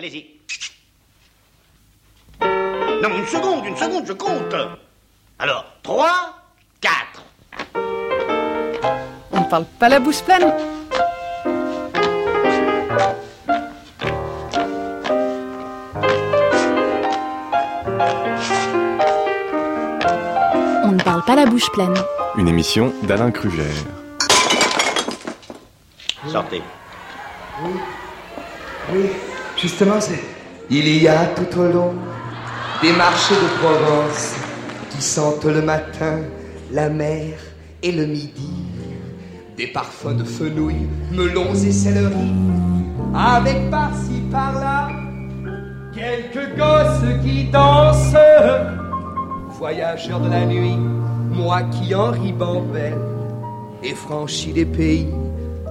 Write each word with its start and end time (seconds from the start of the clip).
Allez-y. 0.00 0.24
Non, 2.40 3.18
une 3.18 3.26
seconde, 3.26 3.66
une 3.66 3.76
seconde, 3.76 4.06
je 4.06 4.14
compte. 4.14 4.54
Alors, 5.38 5.66
3, 5.82 6.08
4. 6.80 7.22
On 9.30 9.40
ne 9.40 9.50
parle 9.50 9.66
pas 9.78 9.90
la 9.90 10.00
bouche 10.00 10.22
pleine. 10.22 10.54
On 20.82 20.92
ne 20.92 21.02
parle 21.04 21.24
pas 21.26 21.36
la 21.36 21.44
bouche 21.44 21.70
pleine. 21.72 21.94
Une 22.38 22.48
émission 22.48 22.90
d'Alain 23.02 23.30
Kruger. 23.30 23.68
Sortez. 26.26 26.62
Oui, 28.92 29.10
justement. 29.60 29.98
Il 30.70 31.02
y 31.02 31.08
a 31.08 31.26
tout 31.26 31.58
au 31.58 31.72
long 31.72 31.94
des 32.82 32.92
marchés 32.92 33.34
de 33.34 33.58
Provence 33.60 34.34
qui 34.90 35.02
sentent 35.02 35.44
le 35.44 35.62
matin 35.62 36.20
la 36.72 36.88
mer 36.88 37.34
et 37.82 37.92
le 37.92 38.06
midi. 38.06 38.52
Des 39.56 39.66
parfums 39.66 40.16
de 40.16 40.24
fenouil, 40.24 40.86
melons 41.12 41.54
et 41.54 41.72
céleri. 41.72 42.32
Avec 43.14 43.70
par-ci 43.70 44.22
par-là 44.30 44.88
quelques 45.92 46.56
gosses 46.56 47.22
qui 47.22 47.44
dansent. 47.44 48.16
Voyageurs 49.58 50.20
de 50.20 50.30
la 50.30 50.46
nuit, 50.46 50.78
moi 51.30 51.62
qui 51.64 51.94
en 51.94 52.12
ribambelle 52.12 52.96
et 53.82 53.94
franchis 53.94 54.52
des 54.52 54.64
pays 54.64 55.08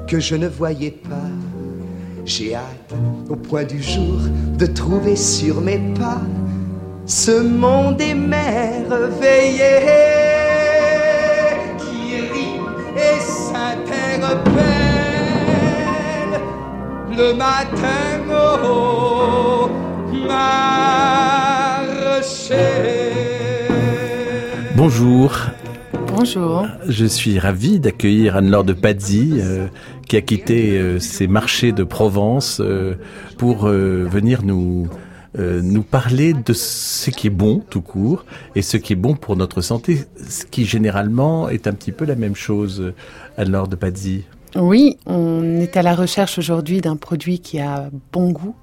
que 0.07 0.19
je 0.19 0.35
ne 0.35 0.47
voyais 0.47 0.91
pas. 0.91 1.38
J'ai 2.29 2.53
hâte, 2.53 2.93
au 3.27 3.35
point 3.35 3.63
du 3.63 3.81
jour, 3.81 4.19
de 4.55 4.67
trouver 4.67 5.15
sur 5.15 5.61
mes 5.61 5.79
pas 5.99 6.21
ce 7.07 7.41
monde 7.41 7.99
émerveillé 7.99 9.79
qui 11.79 12.21
rit 12.31 12.61
et 12.95 13.19
s'interpelle 13.19 14.43
le 17.17 17.33
matin 17.33 18.21
au 18.31 19.67
marché. 20.27 20.69
Bonjour, 24.75 25.31
Bonjour. 26.11 26.67
je 26.87 27.05
suis 27.05 27.39
ravi 27.39 27.79
d'accueillir 27.79 28.35
Anne-Laure 28.35 28.63
de 28.63 28.73
Pazzi, 28.73 29.33
euh, 29.39 29.67
qui 30.07 30.17
a 30.17 30.21
quitté 30.21 30.77
euh, 30.77 30.99
ses 30.99 31.27
marchés 31.27 31.71
de 31.71 31.83
Provence 31.83 32.59
euh, 32.61 32.95
pour 33.37 33.67
venir 33.67 34.43
nous 34.43 34.87
nous 35.37 35.83
parler 35.83 36.33
de 36.33 36.53
ce 36.53 37.11
qui 37.11 37.27
est 37.27 37.29
bon 37.29 37.63
tout 37.69 37.81
court 37.81 38.25
et 38.55 38.63
ce 38.63 38.77
qui 38.77 38.93
est 38.93 38.95
bon 38.95 39.15
pour 39.15 39.35
notre 39.35 39.61
santé, 39.61 40.05
ce 40.27 40.43
qui 40.43 40.65
généralement 40.65 41.49
est 41.49 41.67
un 41.67 41.73
petit 41.73 41.91
peu 41.91 42.03
la 42.03 42.15
même 42.15 42.35
chose. 42.35 42.93
Anne-Laure 43.37 43.67
de 43.67 43.75
Pazzi. 43.75 44.25
Oui, 44.55 44.97
on 45.05 45.59
est 45.59 45.77
à 45.77 45.81
la 45.81 45.95
recherche 45.95 46.37
aujourd'hui 46.37 46.81
d'un 46.81 46.95
produit 46.95 47.39
qui 47.39 47.59
a 47.59 47.89
bon 48.11 48.31
goût 48.31 48.55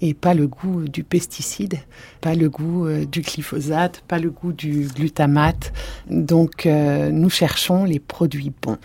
et 0.00 0.14
pas 0.14 0.34
le 0.34 0.46
goût 0.46 0.88
du 0.88 1.04
pesticide, 1.04 1.78
pas 2.20 2.34
le 2.34 2.48
goût 2.48 2.86
euh, 2.86 3.04
du 3.04 3.20
glyphosate, 3.20 4.02
pas 4.08 4.18
le 4.18 4.30
goût 4.30 4.52
du 4.52 4.88
glutamate. 4.94 5.72
Donc 6.08 6.66
euh, 6.66 7.10
nous 7.10 7.30
cherchons 7.30 7.84
les 7.84 7.98
produits 7.98 8.52
bons. 8.62 8.78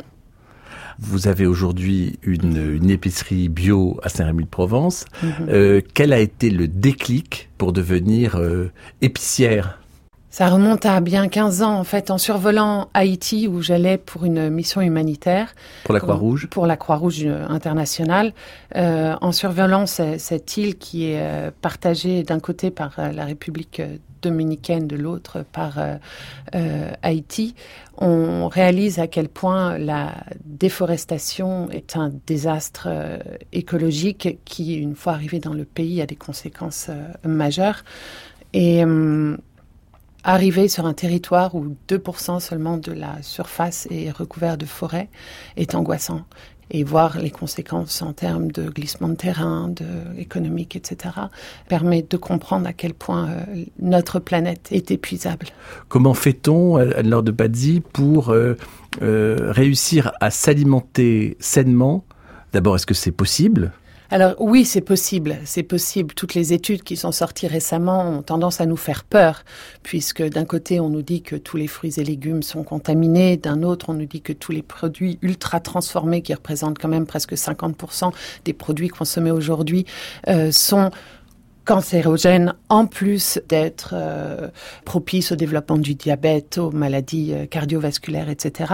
Vous 1.02 1.30
avez 1.30 1.45
aujourd'hui 1.45 2.19
une, 2.23 2.75
une 2.75 2.89
épicerie 2.89 3.47
bio 3.47 3.97
à 4.03 4.09
Saint-Rémy-de-Provence. 4.09 5.05
Mhm. 5.23 5.31
Euh, 5.47 5.81
quel 5.93 6.11
a 6.11 6.19
été 6.19 6.49
le 6.49 6.67
déclic 6.67 7.49
pour 7.57 7.71
devenir 7.71 8.35
euh, 8.35 8.71
épicière 9.02 9.80
Ça 10.31 10.47
remonte 10.49 10.85
à 10.85 11.02
bien 11.02 11.27
15 11.27 11.64
ans 11.64 11.80
en 11.80 11.83
fait 11.83 12.11
en 12.11 12.20
survolant 12.20 12.89
Haïti 12.93 13.48
où 13.48 13.61
j'allais 13.64 13.98
pour 13.98 14.26
une 14.26 14.49
mission 14.52 14.80
humanitaire. 14.80 15.55
pour 15.86 15.93
la 15.95 15.99
Croix-Rouge 15.99 16.48
Pour 16.52 16.67
la 16.67 16.77
Croix-Rouge 16.77 17.23
euh, 17.26 17.48
internationale, 17.49 18.33
euh, 18.76 19.15
en 19.21 19.31
survolant 19.31 19.87
ce- 19.87 20.20
cette 20.20 20.55
île 20.55 20.77
qui 20.77 21.05
est 21.11 21.20
euh, 21.20 21.49
partagée 21.61 22.21
d'un 22.21 22.39
côté 22.39 22.70
par 22.70 22.93
la 23.11 23.26
République 23.26 23.81
dominicaine, 24.21 24.86
de 24.86 24.95
l'autre 24.98 25.43
par 25.52 25.80
euh, 25.80 25.95
euh, 26.54 26.92
Haïti, 27.02 27.55
on 27.98 28.49
réalise 28.49 28.99
à 28.99 29.08
quel 29.08 29.30
point 29.30 29.80
la 29.80 30.14
déforestation 30.45 31.71
est 31.71 31.98
un 31.98 32.11
désastre 32.27 32.87
euh, 32.87 33.17
écologique 33.52 34.37
qui, 34.45 34.75
une 34.75 34.95
fois 34.95 35.14
arrivé 35.14 35.39
dans 35.39 35.54
le 35.54 35.65
pays, 35.65 36.02
a 36.02 36.05
des 36.05 36.15
conséquences 36.17 36.92
majeures. 37.25 37.83
Et 38.54 38.83
hum, 38.83 39.37
arriver 40.23 40.67
sur 40.67 40.85
un 40.85 40.93
territoire 40.93 41.55
où 41.55 41.75
2% 41.87 42.39
seulement 42.39 42.77
de 42.77 42.91
la 42.91 43.21
surface 43.21 43.87
est 43.89 44.11
recouvert 44.11 44.57
de 44.57 44.65
forêt 44.65 45.09
est 45.57 45.75
angoissant. 45.75 46.21
Et 46.71 46.83
voir 46.83 47.17
les 47.17 47.31
conséquences 47.31 48.03
en 48.03 48.13
termes 48.13 48.52
de 48.52 48.69
glissement 48.69 49.09
de 49.09 49.15
terrain, 49.15 49.69
de 49.69 49.85
économique, 50.19 50.75
etc., 50.75 51.15
permet 51.67 52.05
de 52.07 52.15
comprendre 52.15 52.67
à 52.67 52.73
quel 52.73 52.93
point 52.93 53.27
euh, 53.27 53.63
notre 53.80 54.19
planète 54.19 54.67
est 54.69 54.91
épuisable. 54.91 55.47
Comment 55.87 56.13
fait-on, 56.13 56.75
Anne-Laure 56.75 57.23
de 57.23 57.31
Pazzi, 57.31 57.81
pour 57.91 58.30
euh, 58.30 58.53
euh, 59.01 59.51
réussir 59.51 60.11
à 60.19 60.30
s'alimenter 60.30 61.37
sainement? 61.39 62.05
D'abord, 62.53 62.75
est-ce 62.75 62.86
que 62.86 62.93
c'est 62.93 63.11
possible? 63.11 63.71
Alors 64.11 64.33
oui, 64.39 64.65
c'est 64.65 64.81
possible, 64.81 65.37
c'est 65.45 65.61
possible. 65.61 66.15
Toutes 66.15 66.33
les 66.33 66.52
études 66.52 66.81
qui 66.81 66.97
sont 66.97 67.11
sorties 67.11 67.45
récemment 67.45 68.09
ont 68.09 68.21
tendance 68.23 68.59
à 68.59 68.65
nous 68.65 68.75
faire 68.75 69.03
peur, 69.03 69.43
puisque 69.83 70.23
d'un 70.23 70.45
côté 70.45 70.80
on 70.80 70.89
nous 70.89 71.03
dit 71.03 71.21
que 71.21 71.36
tous 71.36 71.58
les 71.58 71.67
fruits 71.67 71.93
et 71.97 72.03
légumes 72.03 72.42
sont 72.42 72.64
contaminés, 72.64 73.37
d'un 73.37 73.61
autre 73.61 73.89
on 73.89 73.93
nous 73.93 74.08
dit 74.08 74.21
que 74.21 74.33
tous 74.33 74.52
les 74.52 74.64
produits 74.64 75.19
ultra 75.21 75.59
transformés, 75.59 76.23
qui 76.23 76.33
représentent 76.33 76.80
quand 76.80 76.87
même 76.87 77.05
presque 77.05 77.33
50% 77.33 78.11
des 78.45 78.53
produits 78.53 78.87
consommés 78.87 79.30
aujourd'hui, 79.30 79.86
euh, 80.27 80.52
sont 80.52 80.89
cancérogènes 81.69 82.55
en 82.69 82.87
plus 82.87 83.39
d'être 83.48 83.92
euh, 83.93 84.48
propices 84.86 85.31
au 85.31 85.36
développement 85.36 85.77
du 85.77 85.93
diabète, 85.93 86.58
aux 86.58 86.71
maladies 86.71 87.31
euh, 87.31 87.45
cardiovasculaires, 87.45 88.27
etc. 88.27 88.73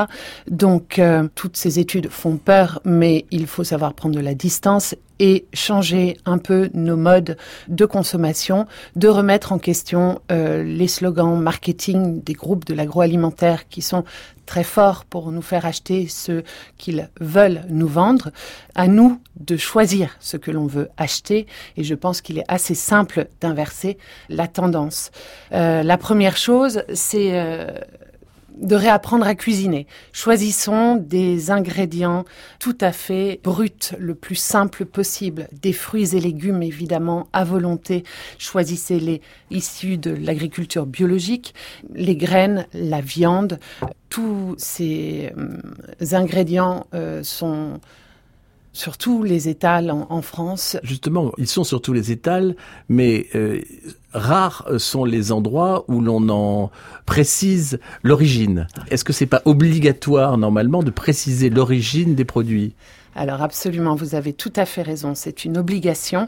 Donc 0.50 0.98
euh, 0.98 1.28
toutes 1.36 1.58
ces 1.58 1.78
études 1.80 2.08
font 2.08 2.38
peur, 2.38 2.80
mais 2.86 3.26
il 3.32 3.48
faut 3.48 3.66
savoir 3.66 3.96
prendre 3.96 4.16
de 4.16 4.22
la 4.22 4.34
distance 4.34 4.96
et 5.20 5.46
changer 5.54 6.18
un 6.26 6.38
peu 6.38 6.70
nos 6.74 6.98
modes 6.98 7.38
de 7.68 7.86
consommation, 7.86 8.68
de 8.96 9.08
remettre 9.08 9.52
en 9.52 9.60
question 9.60 10.22
euh, 10.32 10.64
les 10.64 10.88
slogans 10.88 11.40
marketing 11.40 12.22
des 12.24 12.34
groupes 12.34 12.66
de 12.66 12.74
l'agroalimentaire 12.74 13.68
qui 13.70 13.82
sont 13.82 14.04
très 14.46 14.64
forts 14.64 15.06
pour 15.06 15.32
nous 15.32 15.42
faire 15.42 15.66
acheter 15.66 16.08
ce 16.08 16.44
qu'ils 16.78 17.10
veulent 17.20 17.64
nous 17.70 17.88
vendre. 17.88 18.32
À 18.76 18.88
nous 18.88 19.20
de 19.40 19.58
choisir 19.58 20.16
ce 20.20 20.38
que 20.38 20.52
l'on 20.52 20.68
veut 20.68 20.90
acheter 20.98 21.48
et 21.78 21.84
je 21.84 21.96
pense 21.96 22.22
qu'il 22.22 22.38
est 22.38 22.46
assez 22.48 22.76
simple 22.76 23.28
d'inverser 23.42 23.98
la 24.30 24.48
tendance. 24.48 25.12
Euh, 25.52 25.84
la 25.84 25.98
première 25.98 26.38
chose, 26.38 26.84
c'est 26.94 27.30
euh, 27.34 27.68
de 28.58 28.76
réapprendre 28.76 29.26
à 29.28 29.36
cuisiner. 29.36 29.88
Choisissons 30.12 30.96
des 30.96 31.52
ingrédients 31.52 32.26
tout 32.60 32.78
à 32.82 32.92
fait 32.92 33.40
bruts, 33.44 33.70
le 34.00 34.16
plus 34.16 34.36
simple 34.36 34.86
possible. 34.86 35.48
Des 35.62 35.74
fruits 35.74 36.16
et 36.16 36.20
légumes, 36.20 36.64
évidemment, 36.64 37.28
à 37.34 37.44
volonté. 37.44 38.04
Choisissez-les 38.38 39.22
issus 39.52 39.98
de 39.98 40.12
l'agriculture 40.12 40.86
biologique, 40.86 41.54
les 41.94 42.16
graines, 42.16 42.68
la 42.74 43.02
viande. 43.02 43.60
Tous 44.10 44.56
ces 44.58 45.32
euh, 45.38 46.16
ingrédients 46.16 46.88
euh, 46.94 47.24
sont 47.24 47.80
sur 48.76 48.98
tous 48.98 49.24
les 49.24 49.48
étals 49.48 49.90
en, 49.90 50.06
en 50.10 50.22
France. 50.22 50.78
Justement, 50.84 51.32
ils 51.38 51.48
sont 51.48 51.64
sur 51.64 51.82
tous 51.82 51.94
les 51.94 52.12
étals, 52.12 52.56
mais 52.90 53.28
euh, 53.34 53.62
rares 54.14 54.66
sont 54.78 55.06
les 55.06 55.32
endroits 55.32 55.86
où 55.88 56.02
l'on 56.02 56.28
en 56.30 56.72
précise 57.06 57.80
l'origine. 58.04 58.68
Est-ce 58.92 59.06
que 59.06 59.14
c'est 59.14 59.26
pas 59.26 59.42
obligatoire 59.46 60.38
normalement 60.38 60.84
de 60.84 60.92
préciser 60.92 61.50
l'origine 61.50 62.16
des 62.16 62.26
produits? 62.26 62.74
Alors 63.16 63.42
absolument, 63.42 63.96
vous 63.96 64.14
avez 64.14 64.34
tout 64.34 64.52
à 64.58 64.66
fait 64.66 64.82
raison, 64.82 65.16
c'est 65.16 65.46
une 65.46 65.58
obligation. 65.58 66.28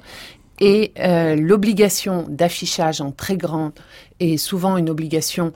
Et 0.62 0.94
euh, 1.00 1.36
l'obligation 1.36 2.26
d'affichage 2.30 3.02
en 3.02 3.12
très 3.12 3.36
grand 3.36 3.74
est 4.22 4.38
souvent 4.38 4.78
une 4.78 4.90
obligation 4.90 5.52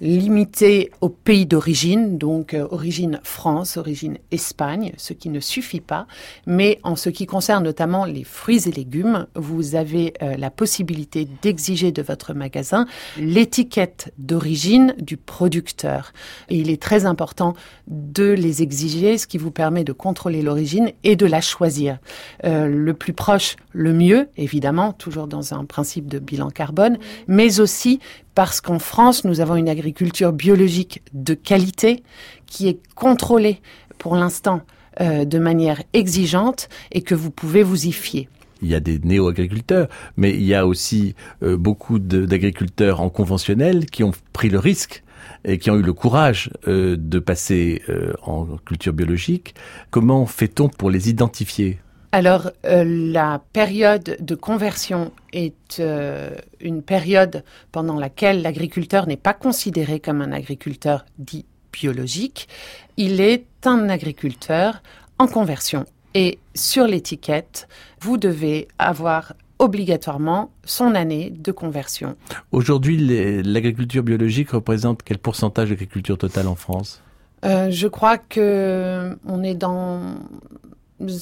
limité 0.00 0.90
au 1.00 1.08
pays 1.08 1.46
d'origine, 1.46 2.18
donc 2.18 2.54
euh, 2.54 2.66
origine 2.70 3.20
France, 3.22 3.76
origine 3.76 4.18
Espagne, 4.30 4.92
ce 4.96 5.12
qui 5.12 5.28
ne 5.28 5.40
suffit 5.40 5.80
pas. 5.80 6.06
Mais 6.46 6.78
en 6.82 6.96
ce 6.96 7.10
qui 7.10 7.26
concerne 7.26 7.64
notamment 7.64 8.04
les 8.04 8.24
fruits 8.24 8.68
et 8.68 8.72
légumes, 8.72 9.26
vous 9.34 9.74
avez 9.74 10.14
euh, 10.22 10.36
la 10.36 10.50
possibilité 10.50 11.28
d'exiger 11.42 11.92
de 11.92 12.02
votre 12.02 12.34
magasin 12.34 12.86
l'étiquette 13.18 14.12
d'origine 14.18 14.94
du 14.98 15.16
producteur. 15.16 16.12
Et 16.48 16.56
il 16.56 16.70
est 16.70 16.80
très 16.80 17.04
important 17.04 17.54
de 17.86 18.30
les 18.30 18.62
exiger, 18.62 19.18
ce 19.18 19.26
qui 19.26 19.38
vous 19.38 19.50
permet 19.50 19.84
de 19.84 19.92
contrôler 19.92 20.42
l'origine 20.42 20.92
et 21.04 21.16
de 21.16 21.26
la 21.26 21.40
choisir. 21.40 21.98
Euh, 22.44 22.66
le 22.66 22.94
plus 22.94 23.12
proche, 23.12 23.56
le 23.72 23.92
mieux, 23.92 24.28
évidemment, 24.36 24.92
toujours 24.92 25.26
dans 25.26 25.54
un 25.54 25.64
principe 25.64 26.06
de 26.06 26.18
bilan 26.18 26.50
carbone, 26.50 26.98
mais 27.26 27.60
aussi 27.60 28.00
parce 28.40 28.62
qu'en 28.62 28.78
France, 28.78 29.26
nous 29.26 29.42
avons 29.42 29.56
une 29.56 29.68
agriculture 29.68 30.32
biologique 30.32 31.02
de 31.12 31.34
qualité 31.34 32.02
qui 32.46 32.68
est 32.68 32.78
contrôlée 32.94 33.60
pour 33.98 34.16
l'instant 34.16 34.62
euh, 35.02 35.26
de 35.26 35.38
manière 35.38 35.82
exigeante 35.92 36.70
et 36.90 37.02
que 37.02 37.14
vous 37.14 37.30
pouvez 37.30 37.62
vous 37.62 37.84
y 37.84 37.92
fier. 37.92 38.30
Il 38.62 38.68
y 38.68 38.74
a 38.74 38.80
des 38.80 38.98
néo-agriculteurs, 38.98 39.88
mais 40.16 40.30
il 40.30 40.44
y 40.44 40.54
a 40.54 40.66
aussi 40.66 41.14
euh, 41.42 41.58
beaucoup 41.58 41.98
d'agriculteurs 41.98 43.02
en 43.02 43.10
conventionnel 43.10 43.84
qui 43.84 44.04
ont 44.04 44.12
pris 44.32 44.48
le 44.48 44.58
risque 44.58 45.02
et 45.44 45.58
qui 45.58 45.70
ont 45.70 45.76
eu 45.76 45.82
le 45.82 45.92
courage 45.92 46.48
euh, 46.66 46.96
de 46.98 47.18
passer 47.18 47.82
en 48.22 48.56
culture 48.64 48.94
biologique. 48.94 49.54
Comment 49.90 50.24
fait-on 50.24 50.70
pour 50.70 50.88
les 50.88 51.10
identifier? 51.10 51.78
Alors, 52.12 52.50
euh, 52.64 52.84
la 52.84 53.40
période 53.52 54.16
de 54.20 54.34
conversion 54.34 55.12
est 55.32 55.78
euh, 55.78 56.34
une 56.60 56.82
période 56.82 57.44
pendant 57.70 57.98
laquelle 57.98 58.42
l'agriculteur 58.42 59.06
n'est 59.06 59.16
pas 59.16 59.34
considéré 59.34 60.00
comme 60.00 60.20
un 60.20 60.32
agriculteur 60.32 61.06
dit 61.18 61.46
biologique. 61.72 62.48
Il 62.96 63.20
est 63.20 63.46
un 63.64 63.88
agriculteur 63.88 64.82
en 65.18 65.28
conversion. 65.28 65.84
Et 66.14 66.40
sur 66.56 66.88
l'étiquette, 66.88 67.68
vous 68.00 68.16
devez 68.16 68.66
avoir 68.80 69.34
obligatoirement 69.60 70.50
son 70.64 70.96
année 70.96 71.30
de 71.30 71.52
conversion. 71.52 72.16
Aujourd'hui, 72.50 72.96
l'agriculture 73.44 74.02
biologique 74.02 74.50
représente 74.50 75.04
quel 75.04 75.18
pourcentage 75.18 75.68
d'agriculture 75.68 76.18
totale 76.18 76.48
en 76.48 76.56
France? 76.56 77.02
Euh, 77.44 77.70
Je 77.70 77.86
crois 77.86 78.18
que 78.18 79.16
on 79.26 79.44
est 79.44 79.54
dans 79.54 80.00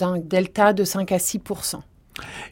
un 0.00 0.18
delta 0.18 0.72
de 0.72 0.84
5 0.84 1.12
à 1.12 1.18
6% 1.18 1.80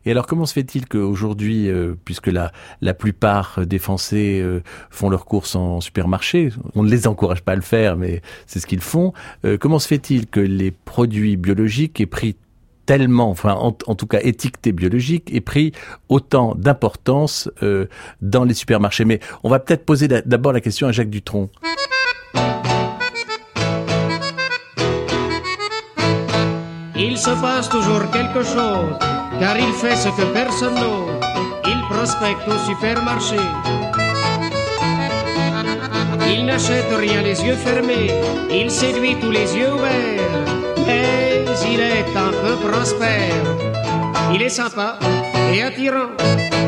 et 0.05 0.11
alors, 0.11 0.27
comment 0.27 0.47
se 0.47 0.53
fait-il 0.53 0.87
qu'aujourd'hui, 0.87 1.69
euh, 1.69 1.95
puisque 2.05 2.29
la, 2.29 2.53
la 2.81 2.95
plupart 2.95 3.61
des 3.67 3.79
Français 3.79 4.41
euh, 4.41 4.61
font 4.91 5.09
leurs 5.09 5.25
courses 5.25 5.55
en 5.55 5.81
supermarché, 5.81 6.51
on 6.75 6.83
ne 6.83 6.91
les 6.91 7.07
encourage 7.07 7.43
pas 7.43 7.53
à 7.53 7.57
le 7.57 7.63
faire, 7.63 7.97
mais 7.97 8.23
c'est 8.47 8.61
ce 8.61 8.67
qu'ils 8.67 8.81
font, 8.81 9.13
euh, 9.45 9.59
comment 9.59 9.79
se 9.79 9.89
fait-il 9.89 10.27
que 10.27 10.41
les 10.41 10.71
produits 10.71 11.37
biologiques 11.37 12.01
aient 12.01 12.07
pris 12.07 12.37
tellement, 12.87 13.31
enfin 13.31 13.55
en, 13.55 13.73
tout 13.73 14.07
cas 14.07 14.21
étiquetés 14.23 14.71
biologiques, 14.71 15.35
aient 15.35 15.41
pris 15.41 15.73
autant 16.09 16.55
d'importance 16.55 17.51
dans 18.23 18.45
les 18.45 18.55
supermarchés? 18.55 19.05
Mais 19.05 19.19
on 19.43 19.49
va 19.49 19.59
peut-être 19.59 19.85
poser 19.85 20.07
d'abord 20.07 20.53
la 20.53 20.61
question 20.61 20.87
à 20.87 20.93
Jacques 20.93 21.11
Dutronc. 21.11 21.51
Il 26.99 27.19
se 27.19 27.31
passe 27.43 27.69
toujours 27.69 28.11
quelque 28.11 28.43
chose, 28.43 28.97
car 29.39 29.59
il 29.59 29.73
fait 29.75 29.97
ce 29.97 30.09
que 30.09 30.25
personne 30.33 30.75
n'ose. 30.75 31.21
Il 31.67 31.81
prospecte 31.91 32.49
au 32.49 32.59
supermarché. 32.67 33.37
Il 36.27 36.47
n'achète 36.47 36.91
rien 36.97 37.21
les 37.23 37.39
yeux 37.45 37.57
fermés, 37.57 38.11
il 38.51 38.71
séduit 38.71 39.17
tous 39.21 39.31
les 39.31 39.55
yeux 39.55 39.73
ouverts. 39.75 40.45
Mais 40.87 41.45
il 41.71 41.81
est 41.81 42.17
un 42.17 42.33
peu 42.43 42.57
prospère. 42.67 43.45
Il 44.33 44.41
est 44.41 44.49
sympa 44.49 44.99
et 45.53 45.63
attirant. 45.63 46.11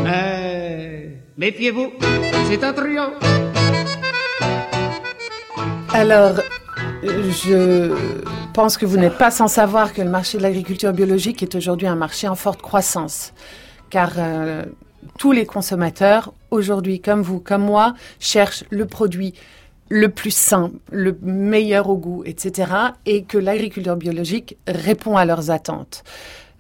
Mais 0.05 1.21
méfiez-vous, 1.39 1.93
c'est 2.51 2.63
attrayant. 2.63 3.13
Alors, 5.95 6.35
je 7.03 7.93
pense 8.59 8.77
que 8.77 8.87
vous 8.87 8.97
n'êtes 8.97 9.17
pas 9.17 9.31
sans 9.31 9.47
savoir 9.47 9.93
que 9.93 10.03
le 10.03 10.11
marché 10.11 10.37
de 10.37 10.43
l'agriculture 10.43 10.93
biologique 10.93 11.45
est 11.45 11.55
aujourd'hui 11.55 11.87
un 11.87 11.95
marché 11.95 12.27
en 12.27 12.35
forte 12.35 12.61
croissance, 12.61 13.33
car 13.89 14.15
euh, 14.19 14.65
tous 15.17 15.31
les 15.31 15.47
consommateurs, 15.47 16.35
aujourd'hui 16.51 16.99
comme 16.99 17.23
vous, 17.23 17.39
comme 17.39 17.63
moi, 17.63 17.95
cherchent 18.19 18.65
le 18.71 18.85
produit 18.87 19.35
le 19.91 20.09
plus 20.09 20.35
sain, 20.35 20.73
le 20.91 21.17
meilleur 21.23 21.89
au 21.89 21.97
goût, 21.99 22.25
etc., 22.27 22.73
et 23.07 23.23
que 23.23 23.39
l'agriculture 23.39 23.95
biologique 23.95 24.57
répond 24.67 25.17
à 25.17 25.25
leurs 25.25 25.53
attentes. 25.53 26.03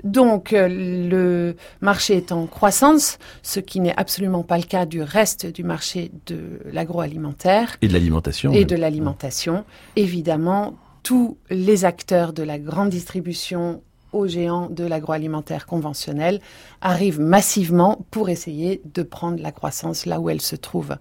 Donc 0.04 0.52
euh, 0.52 0.68
le 0.68 1.56
marché 1.80 2.16
est 2.16 2.30
en 2.30 2.46
croissance, 2.46 3.18
ce 3.42 3.58
qui 3.58 3.80
n'est 3.80 3.96
absolument 3.96 4.44
pas 4.44 4.58
le 4.58 4.62
cas 4.62 4.86
du 4.86 5.02
reste 5.02 5.46
du 5.46 5.64
marché 5.64 6.12
de 6.26 6.60
l'agroalimentaire. 6.72 7.76
Et 7.82 7.88
de 7.88 7.92
l'alimentation. 7.92 8.52
Et 8.52 8.64
de 8.64 8.76
l'alimentation. 8.76 9.64
Évidemment, 9.96 10.76
tous 11.08 11.38
les 11.48 11.86
acteurs 11.86 12.34
de 12.34 12.42
la 12.42 12.58
grande 12.58 12.90
distribution 12.90 13.80
aux 14.12 14.26
géants 14.26 14.68
de 14.68 14.84
l'agroalimentaire 14.84 15.64
conventionnel 15.64 16.38
arrivent 16.82 17.18
massivement 17.18 18.04
pour 18.10 18.28
essayer 18.28 18.82
de 18.84 19.02
prendre 19.02 19.42
la 19.42 19.50
croissance 19.50 20.04
là 20.04 20.20
où 20.20 20.28
elle 20.28 20.42
se 20.42 20.54
trouve. 20.54 20.98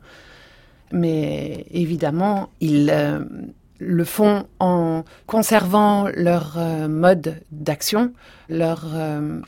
Mais 0.94 1.66
évidemment, 1.72 2.48
ils 2.62 2.90
euh, 2.90 3.26
le 3.80 4.06
font 4.06 4.46
en 4.62 5.04
conservant 5.26 6.08
leur 6.16 6.58
euh, 6.58 6.88
mode 6.88 7.42
d'action, 7.52 8.14
leur 8.48 8.86
euh, 8.96 9.42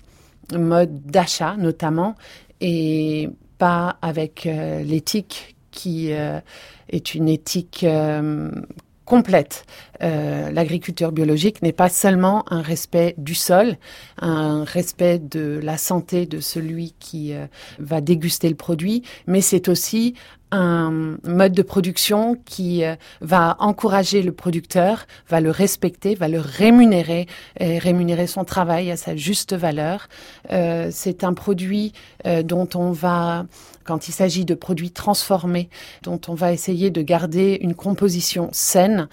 mode 0.58 1.06
d'achat 1.06 1.56
notamment, 1.58 2.18
et 2.60 3.30
pas 3.60 3.96
avec 4.02 4.44
l'éthique 4.44 5.56
qui 5.72 6.10
est 6.10 7.16
une 7.16 7.30
éthique 7.30 7.86
complète. 9.10 9.66
Euh, 10.04 10.52
l'agriculture 10.52 11.12
biologique 11.12 11.64
n'est 11.64 11.74
pas 11.74 11.90
seulement 11.90 12.46
un 12.54 12.62
respect 12.62 13.16
du 13.18 13.34
sol, 13.34 13.76
un 14.20 14.64
respect 14.64 15.18
de 15.18 15.60
la 15.64 15.78
santé 15.78 16.28
de 16.28 16.40
celui 16.40 16.94
qui 17.00 17.34
euh, 17.34 17.48
va 17.80 18.02
déguster 18.02 18.48
le 18.48 18.56
produit, 18.56 19.02
mais 19.26 19.42
c'est 19.42 19.68
aussi 19.68 20.14
un 20.52 21.18
mode 21.24 21.54
de 21.54 21.62
production 21.62 22.36
qui 22.46 22.84
euh, 22.84 22.96
va 23.22 23.56
encourager 23.60 24.22
le 24.22 24.32
producteur, 24.32 25.06
va 25.30 25.42
le 25.42 25.52
respecter, 25.52 26.16
va 26.16 26.28
le 26.28 26.40
rémunérer, 26.40 27.28
et 27.60 27.78
rémunérer 27.78 28.28
son 28.28 28.44
travail 28.44 28.92
à 28.92 28.98
sa 28.98 29.16
juste 29.16 29.54
valeur. 29.54 30.08
Euh, 30.52 30.90
c'est 30.92 31.24
un 31.24 31.34
produit 31.34 31.94
euh, 32.26 32.42
dont 32.42 32.68
on 32.74 32.92
va, 32.92 33.46
quand 33.84 34.08
il 34.08 34.12
s'agit 34.12 34.46
de 34.46 34.56
produits 34.56 34.92
transformés, 34.92 35.70
dont 36.04 36.20
on 36.28 36.34
va 36.34 36.52
essayer 36.52 36.90
de 36.90 37.02
garder 37.02 37.58
une 37.62 37.76
composition 37.76 38.50
saine 38.52 39.08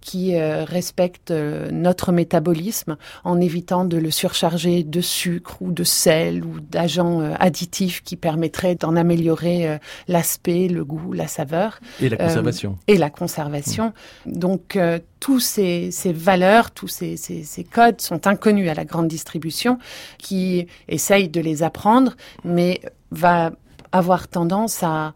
qui 0.00 0.38
respecte 0.38 1.30
notre 1.30 2.12
métabolisme 2.12 2.96
en 3.24 3.40
évitant 3.40 3.84
de 3.84 3.96
le 3.96 4.10
surcharger 4.10 4.84
de 4.84 5.00
sucre 5.00 5.56
ou 5.60 5.72
de 5.72 5.84
sel 5.84 6.44
ou 6.44 6.60
d'agents 6.60 7.20
additifs 7.38 8.02
qui 8.02 8.16
permettraient 8.16 8.74
d'en 8.74 8.96
améliorer 8.96 9.78
l'aspect 10.08 10.65
le 10.68 10.84
goût, 10.84 11.12
la 11.12 11.26
saveur. 11.26 11.80
Et 12.00 12.08
la 12.08 12.16
conservation. 12.16 12.72
Euh, 12.72 12.92
et 12.92 12.96
la 12.96 13.10
conservation. 13.10 13.92
Donc, 14.26 14.76
euh, 14.76 14.98
tous 15.20 15.40
ces, 15.40 15.90
valeurs, 16.12 16.70
tous 16.70 16.88
ces, 16.88 17.66
codes 17.70 18.00
sont 18.00 18.26
inconnus 18.26 18.68
à 18.70 18.74
la 18.74 18.84
grande 18.84 19.08
distribution 19.08 19.78
qui 20.18 20.66
essaye 20.88 21.28
de 21.28 21.40
les 21.40 21.62
apprendre, 21.62 22.14
mais 22.44 22.80
va 23.10 23.52
avoir 23.92 24.28
tendance 24.28 24.82
à, 24.82 25.14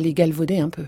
les 0.00 0.14
galvauder 0.14 0.58
un 0.60 0.70
peu. 0.70 0.84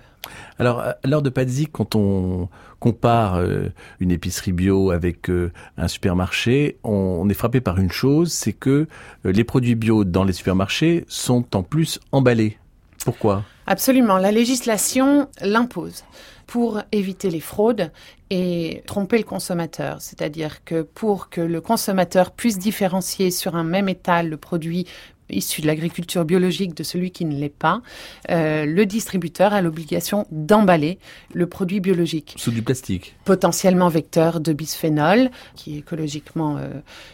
Alors, 0.59 0.81
à 0.81 0.97
l'heure 1.05 1.23
de 1.23 1.31
Pazzi, 1.31 1.67
quand 1.67 1.95
on 1.95 2.49
compare 2.81 3.37
euh, 3.37 3.69
une 4.01 4.11
épicerie 4.11 4.53
bio 4.53 4.91
avec 4.91 5.31
un 5.77 5.89
supermarché, 5.89 6.79
on, 6.83 7.29
est 7.29 7.35
frappé 7.35 7.61
par 7.61 7.79
une 7.79 7.93
chose, 7.93 8.33
c'est 8.33 8.53
que 8.53 8.87
les 9.25 9.45
produits 9.45 9.75
bio 9.75 10.05
dans 10.05 10.25
les 10.25 10.33
supermarchés 10.33 11.05
sont 11.09 11.55
en 11.55 11.63
plus 11.63 12.01
emballés. 12.11 12.59
Pourquoi 13.07 13.45
Absolument. 13.69 14.19
La 14.19 14.33
législation 14.33 15.29
l'impose 15.41 16.03
pour 16.49 16.83
éviter 16.91 17.31
les 17.31 17.39
fraudes 17.39 17.93
et 18.31 18.83
tromper 18.89 19.19
le 19.19 19.23
consommateur. 19.23 20.01
C'est-à-dire 20.01 20.65
que 20.65 20.83
pour 20.83 21.31
que 21.31 21.41
le 21.41 21.61
consommateur 21.61 22.33
puisse 22.33 22.59
différencier 22.59 23.31
sur 23.31 23.55
un 23.55 23.63
même 23.63 23.89
étal 23.89 24.29
le 24.29 24.37
produit 24.37 24.89
issu 25.31 25.63
de 25.63 25.69
l'agriculture 25.69 26.25
biologique 26.25 26.77
de 26.77 26.83
celui 26.83 27.13
qui 27.13 27.25
ne 27.25 27.37
l'est 27.37 27.49
pas, 27.49 27.81
euh, 28.31 28.67
le 28.67 28.87
distributeur 28.87 29.53
a 29.53 29.61
l'obligation 29.63 30.27
d'emballer 30.33 30.99
le 31.33 31.47
produit 31.47 31.79
biologique. 31.79 32.35
Sous 32.39 32.51
du 32.51 32.63
plastique. 32.63 33.15
Potentiellement 33.25 33.89
vecteur 33.89 34.41
de 34.41 34.53
bisphénol, 34.53 35.31
qui 35.55 35.79
écologiquement 35.79 36.59
euh, 36.59 36.69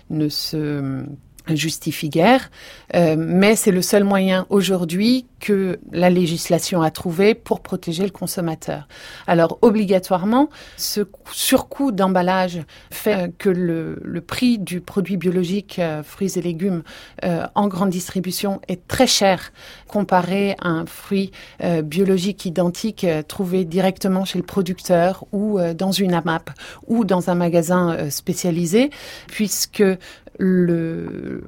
ne 0.08 0.30
se 0.30 1.04
justifie 1.49 2.08
guère, 2.08 2.50
euh, 2.94 3.16
mais 3.18 3.56
c'est 3.56 3.72
le 3.72 3.82
seul 3.82 4.04
moyen 4.04 4.46
aujourd'hui 4.50 5.26
que 5.40 5.80
la 5.90 6.08
législation 6.08 6.82
a 6.82 6.90
trouvé 6.90 7.34
pour 7.34 7.61
protéger 7.61 8.04
le 8.04 8.11
consommateur. 8.11 8.87
Alors 9.26 9.58
obligatoirement, 9.62 10.49
ce 10.76 11.00
surcoût 11.32 11.90
d'emballage 11.90 12.61
fait 12.90 13.32
que 13.38 13.49
le, 13.49 14.00
le, 14.04 14.20
prix 14.20 14.58
du 14.58 14.80
produit 14.80 15.16
biologique 15.16 15.80
euh, 15.80 16.02
fruits 16.02 16.32
et 16.37 16.42
légumes 16.42 16.82
euh, 17.25 17.46
en 17.54 17.68
grande 17.68 17.90
distribution 17.90 18.61
est 18.68 18.87
très 18.87 19.06
cher 19.06 19.52
comparé 19.88 20.56
à 20.61 20.68
un 20.68 20.87
fruit 20.87 21.32
euh, 21.62 21.82
biologique 21.82 22.46
identique 22.46 23.04
euh, 23.04 23.22
trouvé 23.22 23.64
directement 23.64 24.25
chez 24.25 24.38
le 24.38 24.44
producteur 24.44 25.25
ou 25.32 25.58
dans 25.76 25.92
une 25.92 26.14
AMAP 26.14 26.50
ou 26.87 27.04
dans 27.04 27.30
un 27.30 27.34
magasin 27.34 28.11
spécialisé, 28.11 28.90
puisque 29.28 29.82
le 30.38 31.44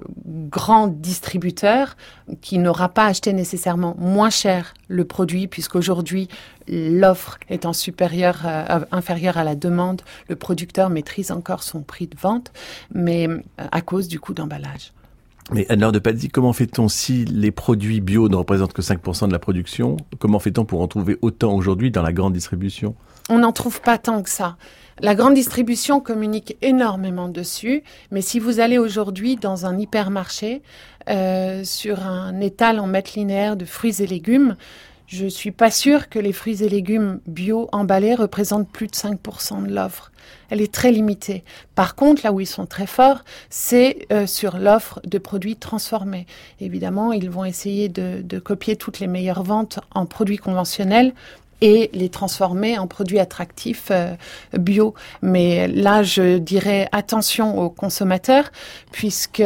grand 0.51 0.89
distributeur 0.89 1.97
qui 2.41 2.59
n'aura 2.59 2.89
pas 2.89 3.07
acheté 3.07 3.33
nécessairement 3.33 3.97
moins 3.99 4.31
cher 4.31 4.75
le 4.89 5.05
produit 5.05 5.47
puisqu'aujourd'hui 5.47 6.29
l'offre 6.69 7.39
étant 7.49 7.73
supérieure 7.73 8.43
euh, 8.45 8.81
inférieure 8.91 9.39
à 9.39 9.45
la 9.45 9.55
demande, 9.55 10.03
le 10.29 10.37
producteur 10.37 10.91
maîtrise 10.91 11.31
encore 11.31 11.63
son 11.63 11.83
prix 11.83 12.07
de 12.07 12.17
vente 12.17 12.53
mais 12.93 13.29
euh, 13.29 13.39
à 13.73 13.81
cause 13.81 14.09
du 14.09 14.21
coût 14.21 14.35
d'emballage. 14.35 14.93
Mais 15.53 15.71
Anne-Laure 15.71 15.93
de 15.93 15.99
Paddy, 15.99 16.29
comment 16.29 16.55
fait-on 16.55 16.89
si 16.89 17.27
les 17.27 17.51
produits 17.51 18.01
bio 18.01 18.29
ne 18.31 18.37
représentent 18.37 18.73
que 18.73 18.81
5% 18.81 19.29
de 19.29 19.33
la 19.33 19.39
production? 19.39 19.99
Comment 20.19 20.39
fait-on 20.39 20.65
pour 20.65 20.81
en 20.81 20.89
trouver 20.89 21.19
autant 21.21 21.55
aujourd'hui 21.55 21.91
dans 21.91 22.03
la 22.03 22.15
grande 22.15 22.33
distribution? 22.33 22.95
On 23.29 23.39
n'en 23.39 23.53
trouve 23.53 23.83
pas 23.83 23.99
tant 23.99 24.23
que 24.23 24.31
ça. 24.31 24.57
La 25.01 25.17
grande 25.17 25.35
distribution 25.35 26.01
communique 26.01 26.57
énormément 26.63 27.29
dessus, 27.29 27.83
mais 28.13 28.21
si 28.21 28.39
vous 28.39 28.61
allez 28.61 28.79
aujourd'hui 28.79 29.35
dans 29.35 29.67
un 29.67 29.77
hypermarché 29.79 30.63
euh, 31.11 31.65
sur 31.65 32.07
un 32.07 32.41
étal 32.41 32.79
en 32.79 32.87
mètres 32.87 33.13
linéaires 33.17 33.57
de 33.57 33.65
fruits 33.65 34.01
et 34.03 34.07
légumes, 34.07 34.57
je 35.07 35.27
suis 35.27 35.51
pas 35.51 35.71
sûre 35.71 36.09
que 36.09 36.19
les 36.19 36.33
fruits 36.33 36.63
et 36.63 36.69
légumes 36.69 37.21
bio 37.27 37.69
emballés 37.73 38.15
représentent 38.15 38.71
plus 38.71 38.87
de 38.87 38.95
5% 38.95 39.67
de 39.67 39.75
l'offre. 39.75 40.13
Elle 40.49 40.63
est 40.63 40.73
très 40.73 40.93
limitée. 40.93 41.45
Par 41.75 41.95
contre, 41.95 42.23
là 42.25 42.33
où 42.33 42.41
ils 42.41 42.47
sont 42.47 42.65
très 42.65 42.87
forts, 42.87 43.23
c'est 43.51 44.07
euh, 44.13 44.27
sur 44.27 44.57
l'offre 44.57 45.01
de 45.05 45.19
produits 45.19 45.57
transformés. 45.57 46.27
Évidemment, 46.61 47.13
ils 47.13 47.29
vont 47.29 47.45
essayer 47.45 47.89
de, 47.89 48.23
de 48.23 48.39
copier 48.39 48.77
toutes 48.77 49.01
les 49.01 49.07
meilleures 49.07 49.43
ventes 49.43 49.79
en 49.95 50.07
produits 50.07 50.39
conventionnels 50.39 51.13
et 51.61 51.91
les 51.93 52.09
transformer 52.09 52.79
en 52.79 52.87
produits 52.87 53.19
attractifs 53.19 53.89
euh, 53.91 54.15
bio. 54.59 54.95
Mais 55.23 55.69
là, 55.69 56.03
je 56.03 56.39
dirais 56.39 56.89
attention 56.93 57.59
aux 57.59 57.71
consommateurs, 57.71 58.51
puisque 58.93 59.43